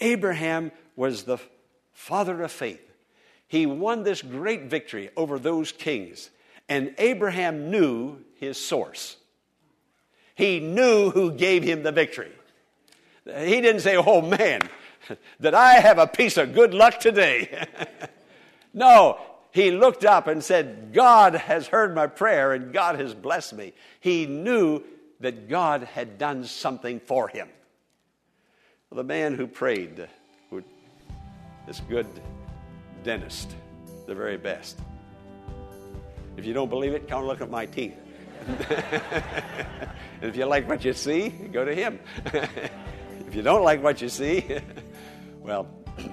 Abraham 0.00 0.70
was 0.96 1.24
the 1.24 1.38
father 1.92 2.42
of 2.42 2.52
faith. 2.52 2.80
He 3.48 3.66
won 3.66 4.02
this 4.02 4.22
great 4.22 4.64
victory 4.64 5.10
over 5.16 5.38
those 5.38 5.72
kings, 5.72 6.30
and 6.68 6.94
Abraham 6.98 7.70
knew 7.70 8.18
his 8.36 8.56
source. 8.56 9.16
He 10.34 10.60
knew 10.60 11.10
who 11.10 11.32
gave 11.32 11.62
him 11.62 11.82
the 11.82 11.92
victory. 11.92 12.32
He 13.24 13.60
didn't 13.60 13.80
say, 13.80 13.96
Oh 13.96 14.20
man, 14.20 14.60
that 15.40 15.54
I 15.54 15.74
have 15.74 15.98
a 15.98 16.06
piece 16.06 16.36
of 16.36 16.54
good 16.54 16.74
luck 16.74 17.00
today. 17.00 17.66
no, 18.74 19.18
he 19.52 19.70
looked 19.70 20.04
up 20.04 20.26
and 20.26 20.42
said, 20.42 20.92
God 20.92 21.34
has 21.34 21.68
heard 21.68 21.94
my 21.94 22.06
prayer 22.06 22.52
and 22.52 22.72
God 22.72 22.98
has 22.98 23.14
blessed 23.14 23.54
me. 23.54 23.72
He 24.00 24.26
knew 24.26 24.82
that 25.20 25.48
God 25.48 25.84
had 25.84 26.18
done 26.18 26.44
something 26.44 27.00
for 27.00 27.28
him. 27.28 27.48
The 28.90 29.04
man 29.04 29.34
who 29.34 29.46
prayed, 29.46 30.08
who, 30.50 30.62
this 31.66 31.80
good 31.88 32.06
dentist, 33.02 33.54
the 34.06 34.14
very 34.14 34.36
best. 34.36 34.78
If 36.36 36.44
you 36.44 36.52
don't 36.52 36.68
believe 36.68 36.92
it, 36.92 37.08
come 37.08 37.24
look 37.24 37.40
at 37.40 37.50
my 37.50 37.66
teeth. 37.66 37.96
if 40.20 40.36
you 40.36 40.44
like 40.44 40.68
what 40.68 40.84
you 40.84 40.92
see, 40.92 41.28
go 41.28 41.64
to 41.64 41.74
him. 41.74 41.98
if 42.24 43.34
you 43.34 43.42
don't 43.42 43.62
like 43.62 43.82
what 43.82 44.02
you 44.02 44.08
see, 44.08 44.44
well. 45.44 45.68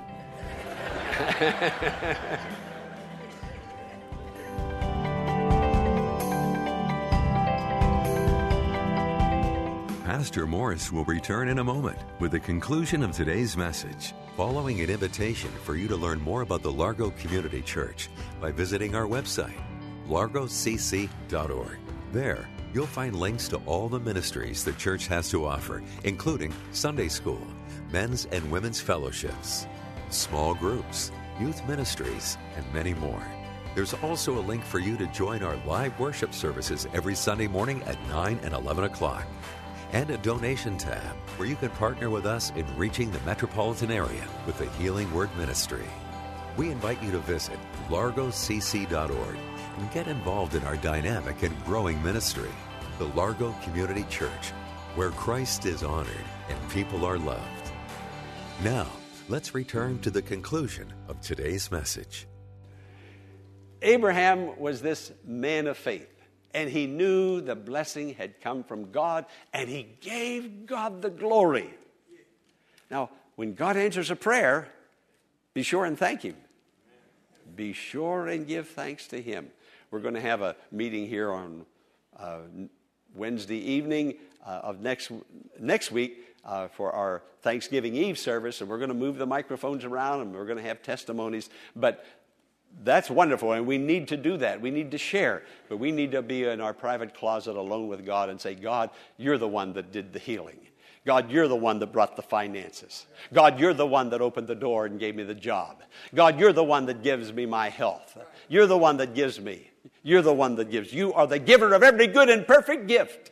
Pastor 10.06 10.46
Morris 10.46 10.92
will 10.92 11.06
return 11.06 11.48
in 11.48 11.60
a 11.60 11.64
moment 11.64 11.98
with 12.20 12.32
the 12.32 12.40
conclusion 12.40 13.02
of 13.02 13.12
today's 13.12 13.56
message, 13.56 14.14
following 14.36 14.82
an 14.82 14.90
invitation 14.90 15.50
for 15.64 15.76
you 15.76 15.88
to 15.88 15.96
learn 15.96 16.22
more 16.22 16.42
about 16.42 16.62
the 16.62 16.72
Largo 16.72 17.12
Community 17.12 17.62
Church 17.62 18.10
by 18.42 18.52
visiting 18.52 18.94
our 18.94 19.08
website, 19.08 19.58
largocc.org. 20.08 21.80
There, 22.12 22.50
you'll 22.74 22.86
find 22.86 23.16
links 23.16 23.48
to 23.50 23.58
all 23.66 23.90
the 23.90 24.00
ministries 24.00 24.64
the 24.64 24.74
church 24.74 25.08
has 25.08 25.30
to 25.30 25.46
offer, 25.46 25.84
including 26.04 26.54
Sunday 26.72 27.08
school, 27.08 27.46
men's 27.92 28.26
and 28.32 28.50
women's 28.52 28.80
fellowships, 28.80 29.68
small 30.10 30.54
groups, 30.54 31.12
youth 31.40 31.66
ministries, 31.68 32.38
and 32.56 32.74
many 32.74 32.94
more. 32.94 33.24
There's 33.76 33.94
also 33.96 34.38
a 34.38 34.42
link 34.42 34.64
for 34.64 34.80
you 34.80 34.98
to 34.98 35.08
join 35.08 35.44
our 35.44 35.56
live 35.66 35.98
worship 36.00 36.34
services 36.34 36.88
every 36.94 37.16
Sunday 37.16 37.48
morning 37.48 37.82
at 37.84 38.02
9 38.10 38.40
and 38.44 38.54
11 38.54 38.84
o'clock 38.84 39.26
and 39.94 40.10
a 40.10 40.18
donation 40.18 40.78
tab 40.78 41.16
where 41.38 41.48
you 41.48 41.56
can 41.56 41.70
partner 41.72 42.10
with 42.10 42.26
us 42.26 42.52
in 42.56 42.66
reaching 42.78 43.12
the 43.12 43.20
metropolitan 43.22 43.92
area 43.92 44.28
with 44.46 44.58
the 44.58 44.70
Healing 44.72 45.14
Word 45.14 45.30
Ministry. 45.38 45.86
We 46.58 46.70
invite 46.70 47.02
you 47.04 47.12
to 47.12 47.20
visit 47.20 47.58
largocc.org 47.90 49.38
and 49.78 49.92
get 49.92 50.08
involved 50.08 50.56
in 50.56 50.64
our 50.64 50.78
dynamic 50.78 51.44
and 51.44 51.66
growing 51.66 52.02
ministry, 52.04 52.50
the 53.00 53.08
Largo 53.08 53.56
Community 53.64 54.06
Church, 54.10 54.50
where 54.96 55.12
Christ 55.12 55.66
is 55.66 55.84
honored 55.84 56.26
and 56.50 56.70
people 56.72 57.06
are 57.06 57.18
loved. 57.18 57.72
Now, 58.64 58.88
let's 59.30 59.56
return 59.56 60.00
to 60.00 60.12
the 60.12 60.22
conclusion 60.22 60.94
of 61.08 61.22
today's 61.22 61.72
message. 61.72 62.28
Abraham 63.82 64.60
was 64.60 64.82
this 64.82 65.12
man 65.26 65.68
of 65.68 65.78
faith 65.78 66.12
and 66.54 66.70
he 66.70 66.88
knew 66.88 67.42
the 67.42 67.56
blessing 67.56 68.14
had 68.14 68.42
come 68.42 68.64
from 68.64 68.92
God, 68.92 69.26
and 69.54 69.70
he 69.70 69.88
gave 70.02 70.66
God 70.66 71.02
the 71.02 71.10
glory. 71.10 71.70
Now, 72.90 73.10
when 73.36 73.54
God 73.54 73.78
answers 73.78 74.12
a 74.12 74.16
prayer, 74.16 74.68
be 75.54 75.64
sure 75.64 75.86
and 75.86 75.98
thank 75.98 76.22
Him. 76.22 76.36
Be 77.56 77.74
sure 77.74 78.28
and 78.28 78.48
give 78.48 78.70
thanks 78.70 79.08
to 79.08 79.22
Him. 79.22 79.50
We're 79.92 80.00
going 80.00 80.14
to 80.14 80.22
have 80.22 80.42
a 80.42 80.56
meeting 80.72 81.06
here 81.06 81.34
on 81.34 81.66
uh, 82.18 82.40
Wednesday 83.14 83.58
evening 83.58 84.16
uh, 84.48 84.62
of 84.64 84.80
next, 84.80 85.12
next 85.60 85.92
week 85.92 86.18
uh, 86.46 86.70
for 86.70 86.94
our 86.94 87.24
Thanksgiving 87.42 87.96
Eve 87.96 88.18
service, 88.18 88.62
and 88.62 88.70
we're 88.70 88.78
going 88.78 88.88
to 88.88 88.96
move 88.96 89.18
the 89.18 89.26
microphones 89.26 89.84
around 89.84 90.22
and 90.22 90.34
we're 90.34 90.46
going 90.46 90.58
to 90.58 90.64
have 90.64 90.82
testimonies. 90.82 91.50
But 91.76 92.06
that's 92.86 93.10
wonderful, 93.10 93.52
and 93.52 93.68
we 93.68 93.78
need 93.78 94.08
to 94.08 94.18
do 94.18 94.38
that. 94.38 94.62
We 94.62 94.72
need 94.72 94.92
to 94.92 94.98
share, 94.98 95.44
but 95.68 95.76
we 95.76 95.92
need 95.92 96.14
to 96.14 96.22
be 96.22 96.46
in 96.46 96.62
our 96.62 96.74
private 96.74 97.14
closet 97.14 97.58
alone 97.58 97.90
with 97.90 98.06
God 98.06 98.30
and 98.30 98.40
say, 98.40 98.56
God, 98.56 98.92
you're 99.18 99.38
the 99.38 99.50
one 99.50 99.74
that 99.74 99.92
did 99.92 100.14
the 100.14 100.20
healing. 100.20 100.60
God, 101.06 101.30
you're 101.30 101.50
the 101.50 101.56
one 101.56 101.80
that 101.80 101.88
brought 101.88 102.16
the 102.16 102.22
finances. 102.22 103.08
God, 103.34 103.60
you're 103.60 103.74
the 103.74 103.88
one 103.88 104.10
that 104.12 104.22
opened 104.22 104.48
the 104.48 104.56
door 104.56 104.86
and 104.86 105.00
gave 105.00 105.16
me 105.16 105.24
the 105.24 105.36
job. 105.36 105.82
God, 106.16 106.40
you're 106.40 106.54
the 106.54 106.64
one 106.64 106.86
that 106.86 107.04
gives 107.04 107.34
me 107.34 107.46
my 107.46 107.68
health. 107.68 108.18
You're 108.48 108.68
the 108.68 108.78
one 108.78 108.96
that 108.98 109.16
gives 109.16 109.42
me. 109.42 109.71
You're 110.04 110.22
the 110.22 110.34
one 110.34 110.56
that 110.56 110.72
gives. 110.72 110.94
You 110.94 111.14
are 111.14 111.28
the 111.28 111.40
giver 111.40 111.74
of 111.74 111.84
every 111.84 112.08
good 112.08 112.30
and 112.30 112.46
perfect 112.46 112.88
gift 112.88 113.32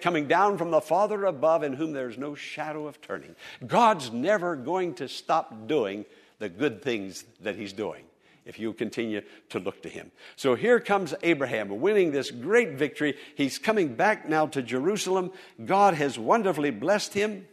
coming 0.00 0.28
down 0.28 0.58
from 0.58 0.70
the 0.70 0.80
Father 0.80 1.24
above 1.24 1.62
in 1.62 1.72
whom 1.72 1.92
there's 1.92 2.18
no 2.18 2.34
shadow 2.34 2.86
of 2.86 3.00
turning. 3.00 3.34
God's 3.66 4.12
never 4.12 4.56
going 4.56 4.94
to 4.94 5.08
stop 5.08 5.66
doing 5.66 6.04
the 6.38 6.48
good 6.48 6.82
things 6.82 7.24
that 7.40 7.56
He's 7.56 7.72
doing 7.72 8.04
if 8.48 8.58
you 8.58 8.72
continue 8.72 9.20
to 9.50 9.60
look 9.60 9.82
to 9.82 9.90
him. 9.90 10.10
So 10.34 10.54
here 10.54 10.80
comes 10.80 11.14
Abraham 11.22 11.80
winning 11.80 12.10
this 12.12 12.30
great 12.30 12.72
victory. 12.72 13.14
He's 13.34 13.58
coming 13.58 13.94
back 13.94 14.26
now 14.26 14.46
to 14.46 14.62
Jerusalem. 14.62 15.32
God 15.62 15.92
has 15.92 16.18
wonderfully 16.18 16.70
blessed 16.70 17.12
him. 17.12 17.46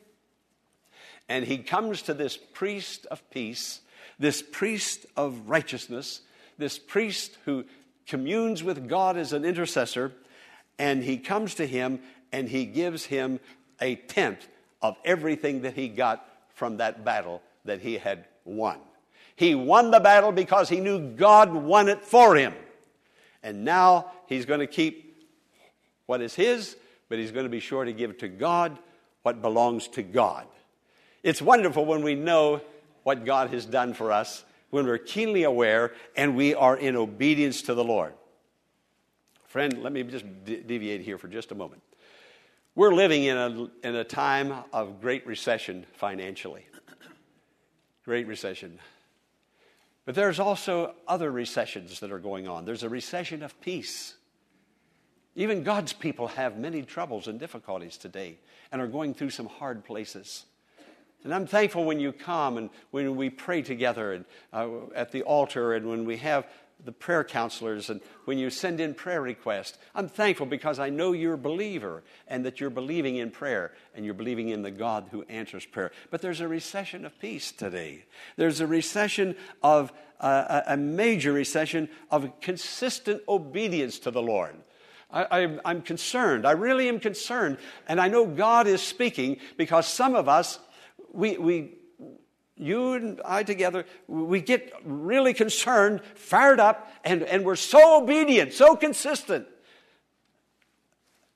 And 1.28 1.44
he 1.44 1.58
comes 1.58 2.04
to 2.04 2.14
this 2.14 2.38
priest 2.38 3.08
of 3.08 3.30
peace, 3.30 3.82
this 4.20 4.42
priest 4.42 5.06
of 5.18 5.50
righteousness, 5.50 6.22
this 6.58 6.80
priest 6.80 7.38
who 7.44 7.66
communes 8.08 8.64
with 8.64 8.88
God 8.88 9.18
as 9.18 9.34
an 9.34 9.46
intercessor. 9.46 10.12
And 10.78 11.04
he 11.04 11.18
comes 11.18 11.56
to 11.56 11.66
him 11.66 12.00
and 12.32 12.50
he 12.50 12.66
gives 12.66 13.06
him 13.06 13.40
a 13.82 13.96
tenth 13.96 14.48
of 14.82 14.98
everything 15.06 15.62
that 15.62 15.74
he 15.74 15.88
got 15.88 16.28
from 16.54 16.78
that 16.78 17.04
battle 17.04 17.42
that 17.66 17.82
he 17.82 17.98
had 17.98 18.26
won. 18.44 18.80
He 19.36 19.56
won 19.56 19.92
the 19.92 20.00
battle 20.00 20.32
because 20.32 20.70
he 20.70 20.80
knew 20.80 21.12
God 21.16 21.54
won 21.54 21.90
it 21.90 22.04
for 22.04 22.36
him. 22.36 22.54
And 23.44 23.66
now 23.66 24.12
he's 24.28 24.46
going 24.46 24.62
to 24.62 24.68
keep 24.68 25.28
what 26.06 26.22
is 26.22 26.36
his, 26.36 26.76
but 27.10 27.20
he's 27.20 27.32
going 27.32 27.46
to 27.46 27.50
be 27.50 27.60
sure 27.60 27.84
to 27.84 27.94
give 27.94 28.18
to 28.20 28.28
God 28.28 28.78
what 29.24 29.42
belongs 29.42 29.88
to 29.90 30.04
God. 30.04 30.46
It's 31.24 31.42
wonderful 31.42 31.86
when 31.86 32.04
we 32.04 32.16
know 32.16 32.62
what 33.04 33.26
God 33.26 33.50
has 33.50 33.66
done 33.66 33.94
for 33.94 34.12
us, 34.12 34.44
when 34.70 34.86
we're 34.86 34.98
keenly 34.98 35.44
aware 35.44 35.94
and 36.16 36.36
we 36.36 36.54
are 36.54 36.78
in 36.78 36.96
obedience 36.96 37.62
to 37.64 37.74
the 37.74 37.84
Lord. 37.84 38.14
Friend, 39.46 39.82
let 39.82 39.94
me 39.94 40.04
just 40.04 40.26
de- 40.44 40.62
deviate 40.62 41.02
here 41.02 41.18
for 41.18 41.28
just 41.28 41.52
a 41.52 41.56
moment. 41.56 41.82
We're 42.76 42.94
living 42.94 43.24
in 43.24 43.38
a, 43.38 43.88
in 43.88 43.96
a 43.96 44.04
time 44.04 44.54
of 44.74 45.00
great 45.00 45.26
recession 45.26 45.86
financially. 45.94 46.66
Great 48.04 48.28
recession. 48.28 48.80
But 50.04 50.14
there's 50.14 50.40
also 50.40 50.94
other 51.08 51.32
recessions 51.32 52.02
that 52.02 52.12
are 52.12 52.20
going 52.20 52.48
on. 52.48 52.66
There's 52.66 52.84
a 52.84 52.90
recession 52.90 53.42
of 53.44 53.60
peace. 53.62 54.16
Even 55.36 55.64
God's 55.64 55.94
people 55.94 56.28
have 56.28 56.58
many 56.58 56.84
troubles 56.84 57.28
and 57.28 57.40
difficulties 57.40 57.98
today 57.98 58.38
and 58.72 58.82
are 58.82 58.88
going 58.88 59.14
through 59.14 59.32
some 59.32 59.48
hard 59.48 59.84
places. 59.84 60.46
And 61.26 61.34
I'm 61.34 61.48
thankful 61.48 61.86
when 61.86 62.00
you 62.00 62.12
come 62.12 62.58
and 62.58 62.70
when 62.92 63.16
we 63.16 63.32
pray 63.32 63.64
together 63.64 64.14
and, 64.14 64.26
uh, 64.54 64.68
at 64.94 65.12
the 65.12 65.24
altar 65.24 65.74
and 65.74 65.90
when 65.90 66.06
we 66.06 66.18
have 66.18 66.46
the 66.84 66.92
prayer 66.92 67.24
counselors 67.24 67.90
and 67.90 68.00
when 68.26 68.38
you 68.38 68.52
send 68.52 68.80
in 68.80 68.94
prayer 68.94 69.22
requests. 69.22 69.80
I'm 69.96 70.08
thankful 70.08 70.46
because 70.46 70.78
I 70.78 70.90
know 70.90 71.14
you're 71.14 71.34
a 71.34 71.38
believer 71.38 72.04
and 72.28 72.46
that 72.46 72.60
you're 72.60 72.70
believing 72.70 73.16
in 73.16 73.32
prayer 73.32 73.74
and 73.96 74.06
you're 74.06 74.14
believing 74.14 74.50
in 74.50 74.62
the 74.62 74.70
God 74.70 75.08
who 75.10 75.24
answers 75.24 75.66
prayer. 75.66 75.92
But 76.12 76.22
there's 76.22 76.42
a 76.42 76.48
recession 76.48 77.06
of 77.06 77.20
peace 77.20 77.52
today. 77.52 78.06
There's 78.36 78.60
a 78.60 78.68
recession 78.68 79.36
of 79.64 79.92
uh, 80.20 80.62
a 80.68 80.78
major 80.78 81.34
recession 81.34 81.90
of 82.12 82.40
consistent 82.40 83.24
obedience 83.28 83.98
to 84.00 84.12
the 84.12 84.22
Lord. 84.22 84.56
I, 85.12 85.60
am 85.64 85.82
concerned. 85.82 86.46
I 86.46 86.52
really 86.52 86.90
am 86.90 87.00
concerned. 87.00 87.58
And 87.88 88.02
I 88.02 88.10
know 88.10 88.26
God 88.26 88.68
is 88.68 88.82
speaking 88.82 89.38
because 89.56 89.88
some 89.88 90.14
of 90.14 90.28
us, 90.28 90.60
we, 91.16 91.38
we, 91.38 91.72
you 92.58 92.94
and 92.94 93.22
I 93.26 93.44
together, 93.44 93.86
we 94.08 94.42
get 94.42 94.74
really 94.84 95.34
concerned, 95.34 96.02
fired 96.16 96.60
up, 96.60 96.92
and, 97.04 97.24
and 97.24 97.44
we're 97.44 97.56
so 97.56 98.02
obedient, 98.02 98.54
so 98.54 98.76
consistent. 98.76 99.48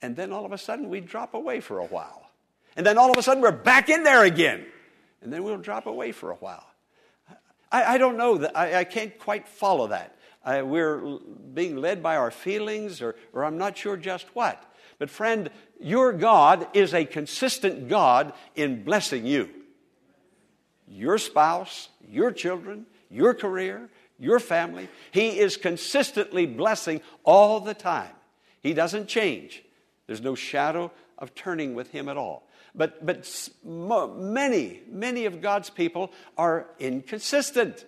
And 0.01 0.15
then 0.15 0.31
all 0.31 0.45
of 0.45 0.51
a 0.51 0.57
sudden 0.57 0.89
we 0.89 1.01
drop 1.01 1.33
away 1.33 1.59
for 1.59 1.79
a 1.79 1.85
while. 1.85 2.29
And 2.75 2.85
then 2.85 2.97
all 2.97 3.11
of 3.11 3.17
a 3.17 3.23
sudden 3.23 3.41
we're 3.41 3.51
back 3.51 3.89
in 3.89 4.03
there 4.03 4.23
again. 4.23 4.65
And 5.21 5.33
then 5.33 5.43
we'll 5.43 5.57
drop 5.57 5.87
away 5.87 6.11
for 6.11 6.31
a 6.31 6.35
while. 6.35 6.65
I, 7.71 7.95
I 7.95 7.97
don't 7.97 8.17
know 8.17 8.37
that, 8.37 8.57
I, 8.57 8.79
I, 8.79 8.83
can't 8.83 9.17
quite 9.19 9.47
follow 9.47 9.87
that. 9.87 10.15
I, 10.43 10.61
we're 10.61 11.19
being 11.53 11.75
led 11.75 12.01
by 12.01 12.15
our 12.15 12.31
feelings, 12.31 13.01
or, 13.01 13.15
or 13.33 13.43
I'm 13.43 13.57
not 13.57 13.77
sure 13.77 13.97
just 13.97 14.27
what. 14.33 14.63
But 14.97 15.09
friend, 15.09 15.49
your 15.79 16.13
God 16.13 16.67
is 16.73 16.93
a 16.93 17.05
consistent 17.05 17.89
God 17.89 18.33
in 18.55 18.83
blessing 18.83 19.25
you 19.25 19.49
your 20.89 21.17
spouse, 21.17 21.89
your 22.07 22.31
children, 22.31 22.85
your 23.09 23.33
career, 23.33 23.89
your 24.17 24.39
family. 24.39 24.89
He 25.11 25.39
is 25.39 25.55
consistently 25.55 26.45
blessing 26.45 27.01
all 27.23 27.59
the 27.59 27.73
time. 27.73 28.11
He 28.61 28.73
doesn't 28.73 29.07
change. 29.07 29.63
There's 30.07 30.21
no 30.21 30.35
shadow 30.35 30.91
of 31.17 31.35
turning 31.35 31.75
with 31.75 31.91
him 31.91 32.09
at 32.09 32.17
all. 32.17 32.47
But, 32.75 33.05
but 33.05 33.27
many, 33.65 34.81
many 34.89 35.25
of 35.25 35.41
God's 35.41 35.69
people 35.69 36.11
are 36.37 36.67
inconsistent. 36.79 37.85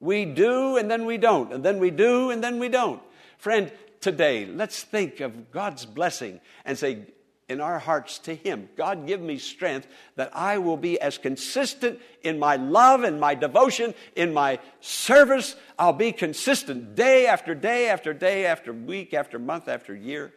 We 0.00 0.24
do 0.24 0.76
and 0.76 0.90
then 0.90 1.04
we 1.04 1.16
don't, 1.16 1.52
and 1.52 1.64
then 1.64 1.78
we 1.78 1.90
do 1.90 2.30
and 2.30 2.42
then 2.42 2.58
we 2.58 2.68
don't. 2.68 3.02
Friend, 3.38 3.70
today, 4.00 4.46
let's 4.46 4.82
think 4.82 5.20
of 5.20 5.50
God's 5.50 5.86
blessing 5.86 6.40
and 6.64 6.78
say, 6.78 7.06
in 7.48 7.60
our 7.60 7.78
hearts 7.78 8.18
to 8.20 8.34
Him. 8.34 8.68
God, 8.76 9.06
give 9.06 9.20
me 9.20 9.38
strength 9.38 9.86
that 10.16 10.30
I 10.34 10.58
will 10.58 10.76
be 10.76 11.00
as 11.00 11.18
consistent 11.18 12.00
in 12.22 12.38
my 12.38 12.56
love 12.56 13.04
and 13.04 13.20
my 13.20 13.34
devotion, 13.34 13.94
in 14.16 14.34
my 14.34 14.58
service. 14.80 15.54
I'll 15.78 15.92
be 15.92 16.12
consistent 16.12 16.94
day 16.94 17.26
after 17.26 17.54
day 17.54 17.88
after 17.88 18.12
day 18.12 18.46
after 18.46 18.72
week 18.72 19.14
after 19.14 19.38
month 19.38 19.68
after 19.68 19.94
year. 19.94 20.32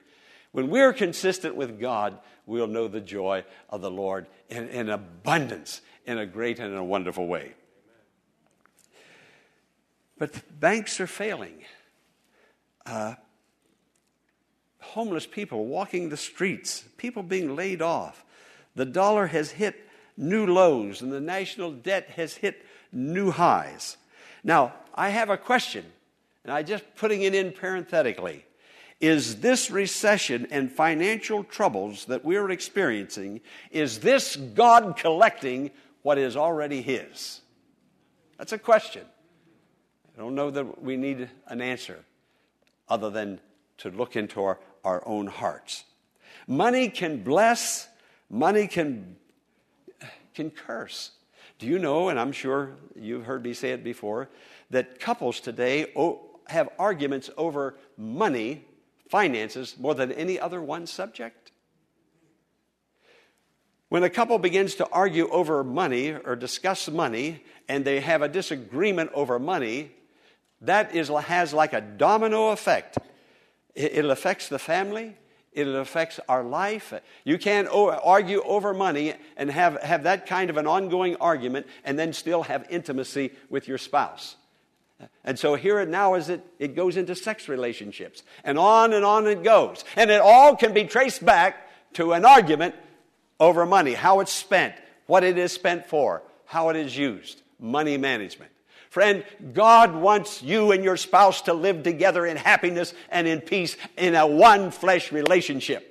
When 0.51 0.69
we're 0.69 0.93
consistent 0.93 1.55
with 1.55 1.79
God, 1.79 2.19
we'll 2.45 2.67
know 2.67 2.87
the 2.87 3.01
joy 3.01 3.43
of 3.69 3.81
the 3.81 3.91
Lord 3.91 4.27
in, 4.49 4.67
in 4.69 4.89
abundance, 4.89 5.81
in 6.05 6.17
a 6.17 6.25
great 6.25 6.59
and 6.59 6.75
a 6.75 6.83
wonderful 6.83 7.27
way. 7.27 7.53
But 10.17 10.59
banks 10.59 10.99
are 10.99 11.07
failing. 11.07 11.63
Uh, 12.85 13.15
homeless 14.89 15.25
people 15.25 15.65
walking 15.65 16.09
the 16.09 16.17
streets, 16.17 16.83
people 16.97 17.23
being 17.23 17.55
laid 17.55 17.81
off. 17.81 18.23
The 18.75 18.85
dollar 18.85 19.27
has 19.27 19.51
hit 19.51 19.75
new 20.17 20.45
lows 20.45 21.01
and 21.01 21.11
the 21.11 21.21
national 21.21 21.71
debt 21.71 22.09
has 22.15 22.35
hit 22.35 22.65
new 22.91 23.31
highs. 23.31 23.97
Now, 24.43 24.73
I 24.93 25.09
have 25.09 25.29
a 25.29 25.37
question, 25.37 25.85
and 26.43 26.51
I'm 26.51 26.65
just 26.65 26.83
putting 26.95 27.21
it 27.21 27.33
in 27.33 27.51
parenthetically. 27.51 28.45
Is 28.99 29.39
this 29.39 29.71
recession 29.71 30.47
and 30.51 30.71
financial 30.71 31.43
troubles 31.43 32.05
that 32.05 32.25
we're 32.25 32.51
experiencing, 32.51 33.41
is 33.71 33.99
this 33.99 34.35
God 34.35 34.97
collecting 34.97 35.71
what 36.01 36.17
is 36.17 36.35
already 36.35 36.81
His? 36.81 37.41
That's 38.37 38.51
a 38.51 38.57
question. 38.57 39.05
I 40.17 40.21
don't 40.21 40.35
know 40.35 40.51
that 40.51 40.81
we 40.83 40.97
need 40.97 41.29
an 41.47 41.61
answer 41.61 41.99
other 42.89 43.09
than 43.09 43.39
to 43.77 43.89
look 43.89 44.17
into 44.17 44.43
our 44.43 44.59
our 44.83 45.05
own 45.07 45.27
hearts. 45.27 45.83
Money 46.47 46.89
can 46.89 47.23
bless, 47.23 47.87
money 48.29 48.67
can, 48.67 49.15
can 50.33 50.49
curse. 50.49 51.11
Do 51.59 51.67
you 51.67 51.77
know, 51.77 52.09
and 52.09 52.19
I'm 52.19 52.31
sure 52.31 52.71
you've 52.95 53.25
heard 53.25 53.43
me 53.43 53.53
say 53.53 53.71
it 53.71 53.83
before, 53.83 54.29
that 54.69 54.99
couples 54.99 55.39
today 55.39 55.93
have 56.47 56.69
arguments 56.79 57.29
over 57.37 57.75
money, 57.97 58.65
finances, 59.09 59.75
more 59.77 59.93
than 59.93 60.11
any 60.11 60.39
other 60.39 60.61
one 60.61 60.87
subject? 60.87 61.51
When 63.89 64.03
a 64.03 64.09
couple 64.09 64.37
begins 64.37 64.75
to 64.75 64.87
argue 64.89 65.27
over 65.29 65.63
money 65.63 66.13
or 66.13 66.35
discuss 66.35 66.87
money 66.89 67.43
and 67.67 67.83
they 67.83 67.99
have 67.99 68.21
a 68.21 68.29
disagreement 68.29 69.11
over 69.13 69.39
money, 69.39 69.91
that 70.61 70.95
is, 70.95 71.09
has 71.09 71.53
like 71.53 71.73
a 71.73 71.81
domino 71.81 72.49
effect 72.49 72.97
it, 73.75 74.05
affects 74.05 74.49
the 74.49 74.59
family. 74.59 75.15
It 75.51 75.67
affects 75.67 76.19
our 76.29 76.43
life. 76.43 76.93
You 77.23 77.37
can't 77.37 77.67
argue 77.71 78.41
over 78.43 78.73
money 78.73 79.13
and 79.35 79.49
have, 79.49 79.81
have 79.81 80.03
that 80.03 80.25
kind 80.25 80.49
of 80.49 80.57
an 80.57 80.67
ongoing 80.67 81.15
argument 81.17 81.67
and 81.83 81.97
then 81.97 82.13
still 82.13 82.43
have 82.43 82.65
intimacy 82.69 83.31
with 83.49 83.67
your 83.67 83.77
spouse. 83.77 84.35
And 85.23 85.39
so 85.39 85.55
here 85.55 85.79
it 85.79 85.89
now 85.89 86.15
is 86.15 86.29
it, 86.29 86.45
it 86.59 86.75
goes 86.75 86.97
into 86.97 87.15
sex 87.15 87.47
relationships. 87.47 88.23
And 88.43 88.59
on 88.59 88.93
and 88.93 89.05
on 89.05 89.27
it 89.27 89.43
goes. 89.43 89.83
And 89.95 90.11
it 90.11 90.21
all 90.21 90.55
can 90.55 90.73
be 90.73 90.83
traced 90.83 91.23
back 91.23 91.67
to 91.93 92.13
an 92.13 92.25
argument 92.25 92.75
over 93.39 93.65
money, 93.65 93.93
how 93.93 94.19
it's 94.19 94.33
spent, 94.33 94.75
what 95.07 95.23
it 95.23 95.37
is 95.37 95.51
spent 95.51 95.85
for, 95.85 96.21
how 96.45 96.69
it 96.69 96.75
is 96.75 96.97
used, 96.97 97.41
money 97.59 97.97
management. 97.97 98.51
Friend, 98.89 99.23
God 99.53 99.95
wants 99.95 100.41
you 100.41 100.71
and 100.71 100.83
your 100.83 100.97
spouse 100.97 101.43
to 101.43 101.53
live 101.53 101.83
together 101.83 102.25
in 102.25 102.37
happiness 102.37 102.93
and 103.09 103.27
in 103.27 103.39
peace 103.39 103.77
in 103.97 104.15
a 104.15 104.25
one 104.25 104.71
flesh 104.71 105.11
relationship. 105.11 105.85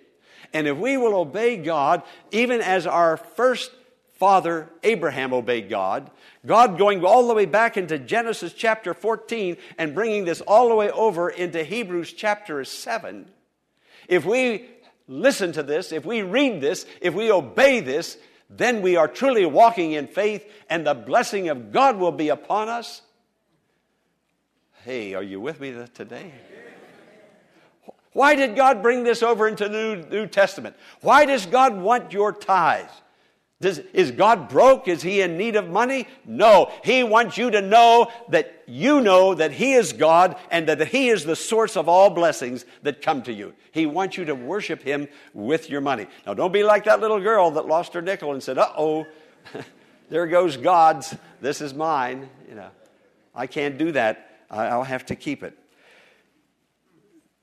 And 0.52 0.66
if 0.66 0.76
we 0.76 0.96
will 0.96 1.14
obey 1.14 1.56
God, 1.56 2.02
even 2.32 2.60
as 2.60 2.86
our 2.86 3.16
first 3.16 3.70
father 4.14 4.68
Abraham 4.82 5.32
obeyed 5.32 5.68
God, 5.68 6.10
God 6.44 6.76
going 6.76 7.04
all 7.04 7.28
the 7.28 7.34
way 7.34 7.46
back 7.46 7.76
into 7.76 7.98
Genesis 8.00 8.52
chapter 8.52 8.94
14 8.94 9.56
and 9.76 9.94
bringing 9.94 10.24
this 10.24 10.40
all 10.40 10.68
the 10.68 10.74
way 10.74 10.90
over 10.90 11.30
into 11.30 11.62
Hebrews 11.62 12.12
chapter 12.12 12.64
7, 12.64 13.28
if 14.08 14.24
we 14.24 14.66
listen 15.06 15.52
to 15.52 15.62
this, 15.62 15.92
if 15.92 16.04
we 16.04 16.22
read 16.22 16.60
this, 16.60 16.84
if 17.00 17.14
we 17.14 17.30
obey 17.30 17.78
this, 17.78 18.18
then 18.50 18.80
we 18.82 18.96
are 18.96 19.08
truly 19.08 19.44
walking 19.44 19.92
in 19.92 20.06
faith 20.06 20.50
and 20.70 20.86
the 20.86 20.94
blessing 20.94 21.48
of 21.48 21.72
God 21.72 21.98
will 21.98 22.12
be 22.12 22.28
upon 22.30 22.68
us. 22.68 23.02
Hey, 24.84 25.14
are 25.14 25.22
you 25.22 25.40
with 25.40 25.60
me 25.60 25.74
today? 25.92 26.32
Why 28.12 28.34
did 28.34 28.56
God 28.56 28.82
bring 28.82 29.04
this 29.04 29.22
over 29.22 29.46
into 29.46 29.68
the 29.68 29.70
New, 29.70 29.96
New 30.08 30.26
Testament? 30.26 30.76
Why 31.02 31.26
does 31.26 31.46
God 31.46 31.76
want 31.76 32.12
your 32.12 32.32
tithes? 32.32 32.90
Does, 33.60 33.78
is 33.92 34.12
God 34.12 34.48
broke? 34.48 34.86
Is 34.86 35.02
He 35.02 35.20
in 35.20 35.36
need 35.36 35.56
of 35.56 35.68
money? 35.68 36.06
No. 36.24 36.70
He 36.84 37.02
wants 37.02 37.36
you 37.36 37.50
to 37.50 37.60
know 37.60 38.12
that 38.28 38.62
you 38.68 39.00
know 39.00 39.34
that 39.34 39.50
He 39.50 39.72
is 39.72 39.92
God 39.92 40.36
and 40.50 40.68
that 40.68 40.86
He 40.88 41.08
is 41.08 41.24
the 41.24 41.34
source 41.34 41.76
of 41.76 41.88
all 41.88 42.10
blessings 42.10 42.64
that 42.82 43.02
come 43.02 43.22
to 43.22 43.32
you. 43.32 43.54
He 43.72 43.84
wants 43.84 44.16
you 44.16 44.24
to 44.26 44.34
worship 44.34 44.82
Him 44.82 45.08
with 45.34 45.70
your 45.70 45.80
money. 45.80 46.06
Now, 46.24 46.34
don't 46.34 46.52
be 46.52 46.62
like 46.62 46.84
that 46.84 47.00
little 47.00 47.20
girl 47.20 47.50
that 47.52 47.66
lost 47.66 47.94
her 47.94 48.02
nickel 48.02 48.32
and 48.32 48.40
said, 48.40 48.58
uh 48.58 48.70
oh, 48.78 49.06
there 50.08 50.28
goes 50.28 50.56
God's. 50.56 51.16
This 51.40 51.60
is 51.60 51.74
mine. 51.74 52.30
You 52.48 52.54
know, 52.54 52.70
I 53.34 53.48
can't 53.48 53.76
do 53.76 53.90
that. 53.92 54.44
I'll 54.50 54.84
have 54.84 55.06
to 55.06 55.16
keep 55.16 55.42
it. 55.42 55.58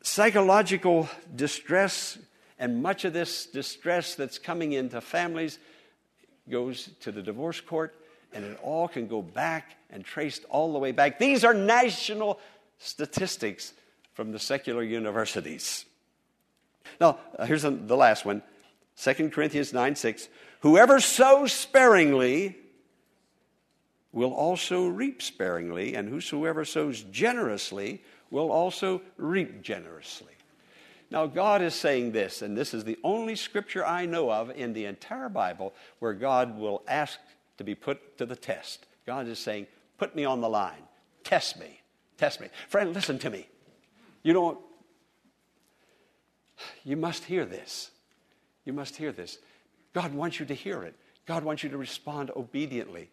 Psychological 0.02 1.10
distress 1.36 2.18
and 2.58 2.82
much 2.82 3.04
of 3.04 3.12
this 3.12 3.48
distress 3.48 4.16
that's 4.16 4.40
coming 4.40 4.72
into 4.72 5.02
families 5.02 5.60
goes 6.50 6.90
to 7.02 7.12
the 7.12 7.22
divorce 7.22 7.62
court, 7.62 7.96
and 8.34 8.44
it 8.44 8.60
all 8.62 8.88
can 8.88 9.08
go 9.08 9.22
back 9.22 9.78
and 9.90 10.04
traced 10.04 10.46
all 10.50 10.74
the 10.74 10.80
way 10.80 10.92
back. 10.92 11.20
These 11.20 11.44
are 11.44 11.54
national 11.54 12.40
statistics 12.78 13.74
from 14.14 14.32
the 14.32 14.40
secular 14.40 14.84
universities. 14.84 15.86
Now, 17.00 17.20
uh, 17.38 17.46
here's 17.46 17.64
the 17.64 17.98
last 17.98 18.26
one 18.26 18.42
2 19.02 19.30
Corinthians 19.30 19.74
9 19.74 19.96
6. 19.96 20.30
Whoever 20.62 21.00
sows 21.00 21.52
sparingly 21.52 22.58
will 24.12 24.34
also 24.34 24.88
reap 24.88 25.22
sparingly, 25.22 25.96
and 25.96 26.08
whosoever 26.10 26.64
sows 26.64 27.02
generously 27.12 28.02
will 28.32 28.52
also 28.52 29.02
reap 29.18 29.62
generously. 29.62 30.35
Now, 31.16 31.26
God 31.26 31.64
is 31.64 31.74
saying 31.74 32.12
this, 32.12 32.44
and 32.44 32.56
this 32.56 32.74
is 32.74 32.84
the 32.84 33.00
only 33.04 33.36
scripture 33.36 33.84
I 33.86 34.06
know 34.06 34.30
of 34.30 34.52
in 34.52 34.74
the 34.74 34.86
entire 34.86 35.30
Bible 35.30 35.74
where 36.00 36.14
God 36.14 36.60
will 36.60 36.84
ask 36.88 37.20
to 37.58 37.64
be 37.64 37.74
put 37.74 38.18
to 38.20 38.26
the 38.28 38.36
test. 38.36 38.86
God 39.08 39.28
is 39.28 39.40
saying, 39.40 39.66
Put 39.98 40.16
me 40.16 40.26
on 40.26 40.42
the 40.42 40.50
line, 40.50 40.84
test 41.24 41.58
me, 41.58 41.80
Test 42.18 42.40
me. 42.40 42.48
Friend, 42.70 42.94
listen 42.94 43.20
to 43.20 43.30
me. 43.30 43.48
You 44.24 44.34
know, 44.34 44.60
you 46.84 46.96
must 46.96 47.26
hear 47.26 47.46
this. 47.46 47.92
You 48.64 48.74
must 48.74 48.96
hear 48.96 49.12
this. 49.12 49.38
God 49.94 50.14
wants 50.14 50.40
you 50.40 50.46
to 50.46 50.54
hear 50.54 50.84
it. 50.84 50.96
God 51.26 51.44
wants 51.44 51.64
you 51.64 51.70
to 51.70 51.78
respond 51.78 52.32
obediently. 52.36 53.10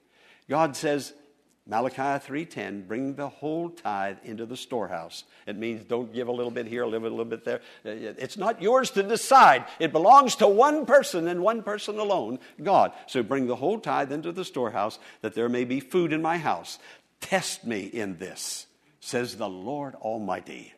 God 0.48 0.76
says, 0.76 1.14
Malachi 1.64 2.18
3:10, 2.18 2.88
bring 2.88 3.14
the 3.14 3.28
whole 3.28 3.70
tithe 3.70 4.18
into 4.24 4.46
the 4.46 4.56
storehouse. 4.56 5.22
It 5.46 5.56
means 5.56 5.84
don't 5.84 6.12
give 6.12 6.26
a 6.26 6.32
little 6.32 6.50
bit 6.50 6.66
here, 6.66 6.82
a 6.82 6.88
little 6.88 7.24
bit 7.24 7.44
there. 7.44 7.60
It's 7.84 8.36
not 8.36 8.60
yours 8.60 8.90
to 8.92 9.02
decide. 9.04 9.66
It 9.78 9.92
belongs 9.92 10.34
to 10.36 10.48
one 10.48 10.86
person 10.86 11.28
and 11.28 11.40
one 11.40 11.62
person 11.62 12.00
alone, 12.00 12.40
God. 12.60 12.92
So 13.06 13.22
bring 13.22 13.46
the 13.46 13.56
whole 13.56 13.78
tithe 13.78 14.10
into 14.10 14.32
the 14.32 14.44
storehouse 14.44 14.98
that 15.20 15.34
there 15.34 15.48
may 15.48 15.64
be 15.64 15.78
food 15.78 16.12
in 16.12 16.20
my 16.20 16.38
house. 16.38 16.80
Test 17.20 17.64
me 17.64 17.82
in 17.82 18.18
this, 18.18 18.66
says 18.98 19.36
the 19.36 19.48
Lord 19.48 19.94
Almighty, 19.94 20.74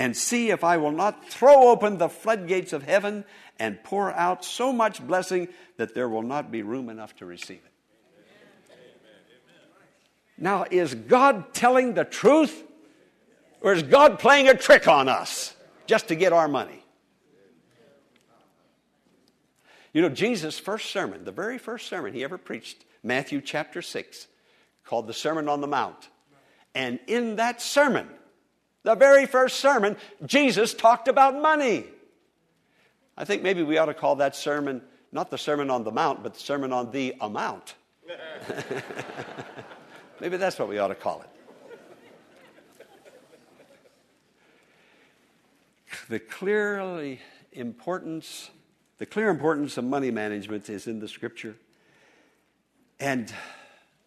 and 0.00 0.16
see 0.16 0.50
if 0.50 0.64
I 0.64 0.78
will 0.78 0.90
not 0.90 1.28
throw 1.30 1.68
open 1.68 1.98
the 1.98 2.08
floodgates 2.08 2.72
of 2.72 2.82
heaven 2.82 3.24
and 3.60 3.84
pour 3.84 4.12
out 4.12 4.44
so 4.44 4.72
much 4.72 5.00
blessing 5.06 5.46
that 5.76 5.94
there 5.94 6.08
will 6.08 6.22
not 6.22 6.50
be 6.50 6.62
room 6.62 6.88
enough 6.88 7.14
to 7.16 7.24
receive 7.24 7.60
it. 7.64 7.67
Now, 10.38 10.64
is 10.70 10.94
God 10.94 11.52
telling 11.52 11.94
the 11.94 12.04
truth? 12.04 12.64
Or 13.60 13.72
is 13.72 13.82
God 13.82 14.18
playing 14.20 14.48
a 14.48 14.54
trick 14.54 14.86
on 14.86 15.08
us 15.08 15.54
just 15.86 16.08
to 16.08 16.14
get 16.14 16.32
our 16.32 16.46
money? 16.46 16.84
You 19.92 20.02
know, 20.02 20.08
Jesus' 20.08 20.58
first 20.58 20.90
sermon, 20.90 21.24
the 21.24 21.32
very 21.32 21.58
first 21.58 21.88
sermon 21.88 22.14
he 22.14 22.22
ever 22.22 22.38
preached, 22.38 22.84
Matthew 23.02 23.40
chapter 23.40 23.82
6, 23.82 24.28
called 24.84 25.08
the 25.08 25.12
Sermon 25.12 25.48
on 25.48 25.60
the 25.60 25.66
Mount. 25.66 26.08
And 26.74 27.00
in 27.08 27.36
that 27.36 27.60
sermon, 27.60 28.08
the 28.84 28.94
very 28.94 29.26
first 29.26 29.58
sermon, 29.58 29.96
Jesus 30.24 30.72
talked 30.72 31.08
about 31.08 31.40
money. 31.40 31.84
I 33.16 33.24
think 33.24 33.42
maybe 33.42 33.64
we 33.64 33.78
ought 33.78 33.86
to 33.86 33.94
call 33.94 34.16
that 34.16 34.36
sermon 34.36 34.82
not 35.10 35.30
the 35.30 35.38
Sermon 35.38 35.70
on 35.70 35.84
the 35.84 35.90
Mount, 35.90 36.22
but 36.22 36.34
the 36.34 36.40
Sermon 36.40 36.72
on 36.72 36.90
the 36.90 37.14
Amount. 37.20 37.74
Maybe 40.20 40.36
that's 40.36 40.58
what 40.58 40.68
we 40.68 40.78
ought 40.78 40.88
to 40.88 40.94
call 40.94 41.22
it. 41.22 41.28
The 46.08 46.18
clearly 46.18 47.20
importance, 47.52 48.50
the 48.98 49.06
clear 49.06 49.28
importance 49.28 49.76
of 49.76 49.84
money 49.84 50.10
management 50.10 50.68
is 50.70 50.86
in 50.86 51.00
the 51.00 51.08
scripture. 51.08 51.56
And 52.98 53.32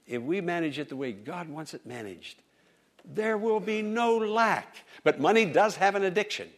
if 0.08 0.22
we 0.22 0.42
manage 0.42 0.80
it 0.80 0.90
the 0.90 0.96
way 0.96 1.12
God 1.12 1.48
wants 1.48 1.74
it 1.74 1.86
managed, 1.86 2.42
there 3.06 3.38
will 3.38 3.60
be 3.60 3.82
no 3.82 4.18
lack. 4.18 4.78
But 5.04 5.20
money 5.20 5.46
does 5.46 5.76
have 5.78 5.96
an 5.96 6.04
addiction. 6.04 6.50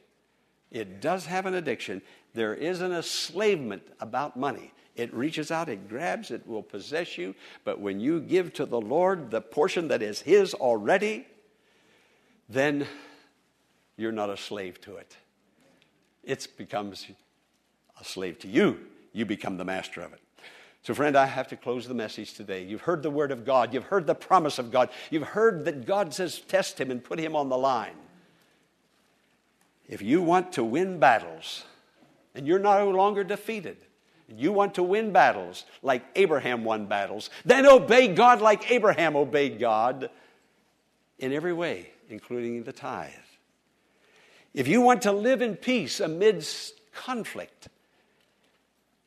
It 0.72 1.02
does 1.02 1.26
have 1.26 1.46
an 1.46 1.54
addiction. 1.54 2.02
There 2.34 2.56
is 2.56 2.82
an 2.82 2.92
enslavement 2.92 3.84
about 4.00 4.36
money. 4.36 4.72
It 4.96 5.14
reaches 5.14 5.50
out, 5.50 5.70
it 5.70 5.90
grabs, 5.90 6.30
it 6.30 6.48
will 6.48 6.62
possess 6.62 7.18
you. 7.18 7.34
But 7.64 7.80
when 7.80 8.00
you 8.00 8.20
give 8.20 8.54
to 8.54 8.66
the 8.66 8.80
Lord 8.80 9.32
the 9.32 9.42
portion 9.42 9.88
that 9.88 10.02
is 10.02 10.22
His 10.22 10.54
already, 10.54 11.26
then 12.48 12.86
you're 13.98 14.12
not 14.12 14.30
a 14.30 14.38
slave 14.38 14.80
to 14.82 14.98
it. 14.98 15.18
It 16.24 16.48
becomes 16.58 17.08
a 18.00 18.04
slave 18.04 18.40
to 18.40 18.48
you. 18.48 18.80
You 19.14 19.26
become 19.26 19.58
the 19.58 19.66
master 19.66 20.02
of 20.02 20.14
it. 20.14 20.20
So, 20.84 20.94
friend, 20.94 21.16
I 21.16 21.26
have 21.26 21.48
to 21.48 21.56
close 21.56 21.88
the 21.88 21.94
message 21.94 22.34
today. 22.34 22.64
You've 22.64 22.82
heard 22.82 23.04
the 23.04 23.10
word 23.10 23.32
of 23.32 23.46
God, 23.46 23.74
you've 23.74 23.86
heard 23.86 24.06
the 24.06 24.16
promise 24.16 24.60
of 24.60 24.70
God, 24.70 24.90
you've 25.10 25.24
heard 25.24 25.66
that 25.66 25.86
God 25.86 26.14
says, 26.14 26.40
test 26.40 26.80
him 26.80 26.92
and 26.92 27.02
put 27.02 27.20
him 27.20 27.36
on 27.36 27.48
the 27.50 27.58
line. 27.58 27.96
If 29.88 30.02
you 30.02 30.22
want 30.22 30.52
to 30.54 30.64
win 30.64 31.00
battles 31.00 31.64
and 32.36 32.46
you're 32.46 32.60
no 32.60 32.90
longer 32.90 33.24
defeated, 33.24 33.78
you 34.28 34.52
want 34.52 34.76
to 34.76 34.84
win 34.84 35.12
battles 35.12 35.66
like 35.82 36.04
Abraham 36.16 36.64
won 36.64 36.86
battles, 36.86 37.30
then 37.46 37.66
obey 37.66 38.08
God 38.08 38.42
like 38.42 38.72
Abraham 38.72 39.16
obeyed 39.16 39.60
God 39.60 40.10
in 41.20 41.34
every 41.34 41.54
way, 41.54 41.90
including 42.10 42.64
the 42.64 42.74
tithe. 42.74 43.12
If 44.54 44.68
you 44.68 44.82
want 44.82 45.02
to 45.04 45.12
live 45.12 45.42
in 45.42 45.56
peace 45.56 46.00
amidst 46.00 46.80
conflict, 46.94 47.68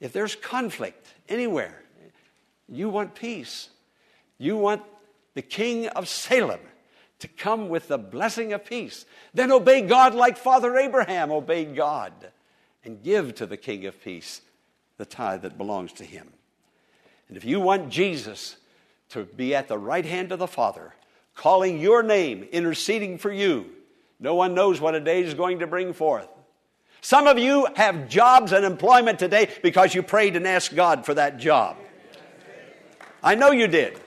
if 0.01 0.13
there's 0.13 0.35
conflict 0.35 1.07
anywhere, 1.29 1.83
you 2.69 2.89
want 2.89 3.15
peace. 3.15 3.71
You 4.39 4.57
want 4.57 4.83
the 5.35 5.43
king 5.43 5.89
of 5.89 6.09
Salem 6.09 6.61
to 7.21 7.29
come 7.29 7.69
with 7.69 7.89
the 7.89 7.99
blessing 7.99 8.53
of 8.53 8.65
peace. 8.65 9.07
Then 9.33 9.53
obey 9.53 9.83
God 9.83 10.15
like 10.15 10.37
Father 10.37 10.77
Abraham 10.77 11.31
obeyed 11.31 11.75
God 11.75 12.13
and 12.85 13.03
give 13.03 13.35
to 13.37 13.47
the 13.47 13.57
king 13.57 13.87
of 13.87 14.03
peace 14.03 14.43
the 14.97 15.07
tithe 15.07 15.43
that 15.43 15.59
belongs 15.59 15.93
to 15.95 16.05
him. 16.05 16.29
And 17.29 17.37
if 17.37 17.45
you 17.45 17.61
want 17.61 17.91
Jesus 17.91 18.57
to 19.11 19.25
be 19.25 19.55
at 19.55 19.69
the 19.69 19.79
right 19.79 20.05
hand 20.05 20.33
of 20.33 20.39
the 20.39 20.47
Father, 20.47 20.95
calling 21.35 21.79
your 21.81 22.03
name, 22.03 22.45
interceding 22.53 23.19
for 23.19 23.33
you, 23.33 23.67
no 24.19 24.35
one 24.35 24.55
knows 24.55 24.81
what 24.81 24.95
a 24.95 25.01
day 25.01 25.23
is 25.23 25.35
going 25.35 25.59
to 25.59 25.67
bring 25.67 25.93
forth. 25.93 26.29
Some 27.01 27.27
of 27.27 27.39
you 27.39 27.69
have 27.77 28.09
jobs 28.09 28.53
and 28.53 28.65
employment 28.65 29.19
today 29.19 29.49
because 29.63 29.95
you 29.95 30.03
prayed 30.03 30.35
and 30.35 30.47
asked 30.47 30.75
God 30.75 31.05
for 31.05 31.15
that 31.15 31.37
job. 31.37 31.77
I 33.23 33.35
know 33.35 33.51
you 33.51 33.67
did. 33.69 34.01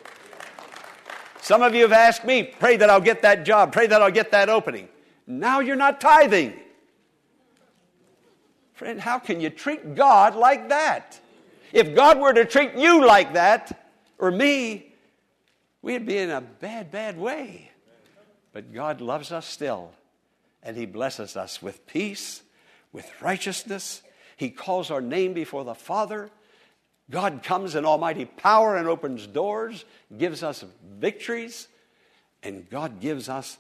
Some 1.42 1.62
of 1.62 1.74
you 1.74 1.84
have 1.84 1.92
asked 1.92 2.26
me, 2.26 2.44
pray 2.44 2.78
that 2.78 2.90
I'll 2.90 3.00
get 3.02 3.22
that 3.22 3.46
job, 3.46 3.72
pray 3.72 3.88
that 3.88 4.02
I'll 4.02 4.12
get 4.12 4.32
that 4.32 4.50
opening. 4.50 4.90
Now 5.28 5.60
you're 5.60 5.76
not 5.76 6.02
tithing. 6.02 6.60
Friend, 8.80 8.98
how 8.98 9.20
can 9.20 9.42
you 9.42 9.50
treat 9.50 9.94
God 9.94 10.36
like 10.38 10.70
that? 10.70 11.20
If 11.74 11.94
God 11.94 12.18
were 12.18 12.32
to 12.32 12.46
treat 12.46 12.76
you 12.76 13.06
like 13.06 13.34
that, 13.34 13.92
or 14.18 14.32
me, 14.32 14.94
we'd 15.82 16.06
be 16.06 16.18
in 16.18 16.30
a 16.30 16.40
bad, 16.40 16.90
bad 16.90 17.18
way. 17.20 17.72
But 18.54 18.74
God 18.74 19.02
loves 19.02 19.34
us 19.34 19.46
still, 19.46 19.92
and 20.64 20.78
He 20.78 20.86
blesses 20.86 21.36
us 21.36 21.62
with 21.62 21.86
peace, 21.88 22.42
with 22.94 23.06
righteousness. 23.22 24.02
He 24.38 24.50
calls 24.50 24.92
our 24.92 25.02
name 25.02 25.34
before 25.34 25.66
the 25.66 25.76
Father. 25.76 26.30
God 27.12 27.44
comes 27.44 27.76
in 27.76 27.84
almighty 27.84 28.24
power 28.24 28.78
and 28.78 28.88
opens 28.88 29.28
doors, 29.28 29.84
gives 30.18 30.42
us 30.42 30.64
victories, 30.90 31.68
and 32.44 32.70
God 32.70 33.02
gives 33.02 33.28
us, 33.28 33.58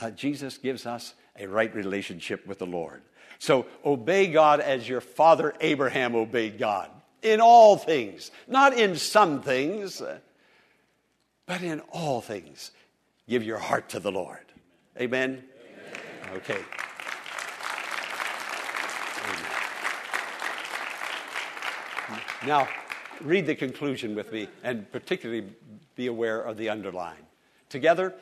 uh, 0.00 0.10
Jesus 0.10 0.58
gives 0.58 0.84
us 0.84 1.14
a 1.38 1.46
right 1.46 1.72
relationship 1.72 2.44
with 2.44 2.58
the 2.58 2.66
Lord. 2.66 3.02
So 3.42 3.66
obey 3.84 4.28
God 4.28 4.60
as 4.60 4.88
your 4.88 5.00
father 5.00 5.52
Abraham 5.60 6.14
obeyed 6.14 6.60
God 6.60 6.88
in 7.22 7.40
all 7.40 7.76
things, 7.76 8.30
not 8.46 8.72
in 8.72 8.94
some 8.94 9.42
things, 9.42 10.00
but 11.46 11.60
in 11.60 11.80
all 11.90 12.20
things. 12.20 12.70
Give 13.28 13.42
your 13.42 13.58
heart 13.58 13.88
to 13.88 13.98
the 13.98 14.12
Lord. 14.12 14.44
Amen? 14.96 15.42
Amen. 16.22 16.36
Okay. 16.36 16.60
Now, 22.46 22.68
read 23.20 23.46
the 23.46 23.56
conclusion 23.56 24.14
with 24.14 24.30
me 24.30 24.46
and 24.62 24.88
particularly 24.92 25.48
be 25.96 26.06
aware 26.06 26.40
of 26.40 26.56
the 26.56 26.68
underline. 26.68 27.26
Together, 27.70 28.14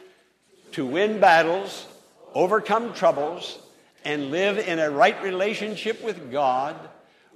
to 0.73 0.87
win 0.87 1.21
battles, 1.21 1.87
overcome 2.33 2.95
troubles, 2.95 3.59
and 4.05 4.31
live 4.31 4.59
in 4.59 4.79
a 4.79 4.91
right 4.91 5.23
relationship 5.23 6.03
with 6.03 6.31
God, 6.31 6.77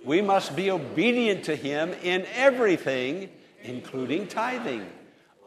we 0.05 0.21
must 0.21 0.55
be 0.55 0.71
obedient 0.71 1.45
to 1.45 1.57
Him 1.57 1.95
in 2.03 2.27
everything, 2.35 3.31
including 3.63 4.27
tithing. 4.27 4.87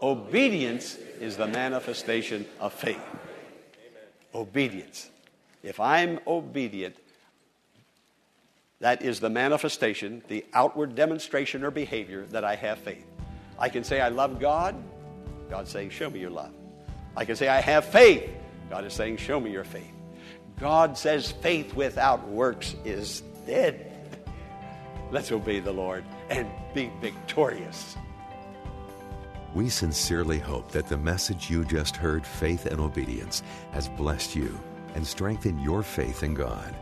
Obedience 0.01 0.95
is 1.19 1.37
the 1.37 1.47
manifestation 1.47 2.45
of 2.59 2.73
faith. 2.73 3.01
Obedience. 4.33 5.09
If 5.63 5.79
I'm 5.79 6.19
obedient, 6.27 6.95
that 8.79 9.01
is 9.01 9.19
the 9.19 9.29
manifestation, 9.29 10.21
the 10.27 10.45
outward 10.53 10.95
demonstration 10.95 11.63
or 11.63 11.71
behavior 11.71 12.25
that 12.27 12.43
I 12.43 12.55
have 12.55 12.77
faith. 12.79 13.05
I 13.57 13.69
can 13.69 13.83
say 13.83 13.99
I 14.01 14.09
love 14.09 14.39
God, 14.39 14.75
God's 15.49 15.71
saying, 15.71 15.89
Show 15.89 16.09
me 16.09 16.19
your 16.19 16.29
love. 16.29 16.53
I 17.15 17.25
can 17.25 17.35
say 17.35 17.47
I 17.47 17.59
have 17.59 17.85
faith, 17.85 18.29
God 18.69 18.85
is 18.85 18.93
saying, 18.93 19.17
Show 19.17 19.39
me 19.39 19.51
your 19.51 19.63
faith. 19.63 19.96
God 20.59 20.97
says 20.97 21.31
faith 21.31 21.75
without 21.75 22.27
works 22.27 22.75
is 22.83 23.21
dead. 23.45 23.93
Let's 25.11 25.31
obey 25.31 25.59
the 25.59 25.71
Lord 25.71 26.03
and 26.29 26.49
be 26.73 26.91
victorious. 26.99 27.95
We 29.53 29.69
sincerely 29.69 30.39
hope 30.39 30.71
that 30.71 30.87
the 30.87 30.97
message 30.97 31.49
you 31.49 31.63
just 31.63 31.95
heard, 31.95 32.25
Faith 32.25 32.65
and 32.65 32.79
Obedience, 32.79 33.43
has 33.71 33.87
blessed 33.89 34.35
you 34.35 34.59
and 34.95 35.05
strengthened 35.05 35.61
your 35.61 35.83
faith 35.83 36.23
in 36.23 36.33
God. 36.33 36.75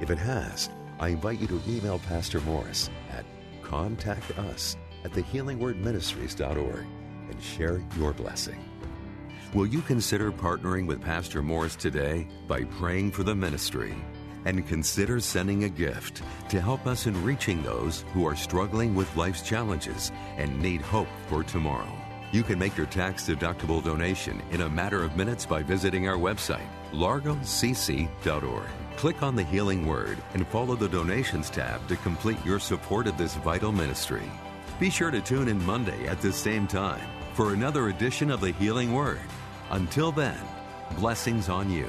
If 0.00 0.10
it 0.10 0.18
has, 0.18 0.68
I 1.00 1.08
invite 1.08 1.40
you 1.40 1.46
to 1.48 1.62
email 1.68 2.00
Pastor 2.00 2.40
Morris 2.42 2.90
at 3.12 3.24
contactus 3.62 4.76
at 5.04 5.12
thehealingwordministries.org 5.12 6.86
and 7.30 7.42
share 7.42 7.82
your 7.96 8.12
blessing. 8.12 8.67
Will 9.54 9.66
you 9.66 9.80
consider 9.80 10.30
partnering 10.30 10.86
with 10.86 11.00
Pastor 11.00 11.40
Morris 11.40 11.74
today 11.74 12.28
by 12.46 12.64
praying 12.64 13.12
for 13.12 13.22
the 13.22 13.34
ministry? 13.34 13.96
And 14.44 14.66
consider 14.68 15.20
sending 15.20 15.64
a 15.64 15.70
gift 15.70 16.22
to 16.50 16.60
help 16.60 16.86
us 16.86 17.06
in 17.06 17.24
reaching 17.24 17.62
those 17.62 18.04
who 18.12 18.26
are 18.26 18.36
struggling 18.36 18.94
with 18.94 19.16
life's 19.16 19.40
challenges 19.40 20.12
and 20.36 20.60
need 20.60 20.82
hope 20.82 21.08
for 21.28 21.42
tomorrow. 21.42 21.90
You 22.30 22.42
can 22.42 22.58
make 22.58 22.76
your 22.76 22.86
tax 22.86 23.26
deductible 23.26 23.82
donation 23.82 24.42
in 24.50 24.60
a 24.60 24.68
matter 24.68 25.02
of 25.02 25.16
minutes 25.16 25.46
by 25.46 25.62
visiting 25.62 26.08
our 26.08 26.18
website, 26.18 26.68
largocc.org. 26.92 28.68
Click 28.96 29.22
on 29.22 29.34
the 29.34 29.44
Healing 29.44 29.86
Word 29.86 30.18
and 30.34 30.46
follow 30.48 30.76
the 30.76 30.90
Donations 30.90 31.48
tab 31.48 31.88
to 31.88 31.96
complete 31.96 32.44
your 32.44 32.58
support 32.58 33.06
of 33.06 33.16
this 33.16 33.36
vital 33.36 33.72
ministry. 33.72 34.30
Be 34.78 34.90
sure 34.90 35.10
to 35.10 35.22
tune 35.22 35.48
in 35.48 35.64
Monday 35.64 36.06
at 36.06 36.20
the 36.20 36.34
same 36.34 36.66
time 36.66 37.00
for 37.32 37.54
another 37.54 37.88
edition 37.88 38.30
of 38.30 38.40
the 38.42 38.52
Healing 38.52 38.92
Word. 38.92 39.20
Until 39.70 40.12
then, 40.12 40.38
blessings 40.96 41.48
on 41.48 41.70
you. 41.70 41.88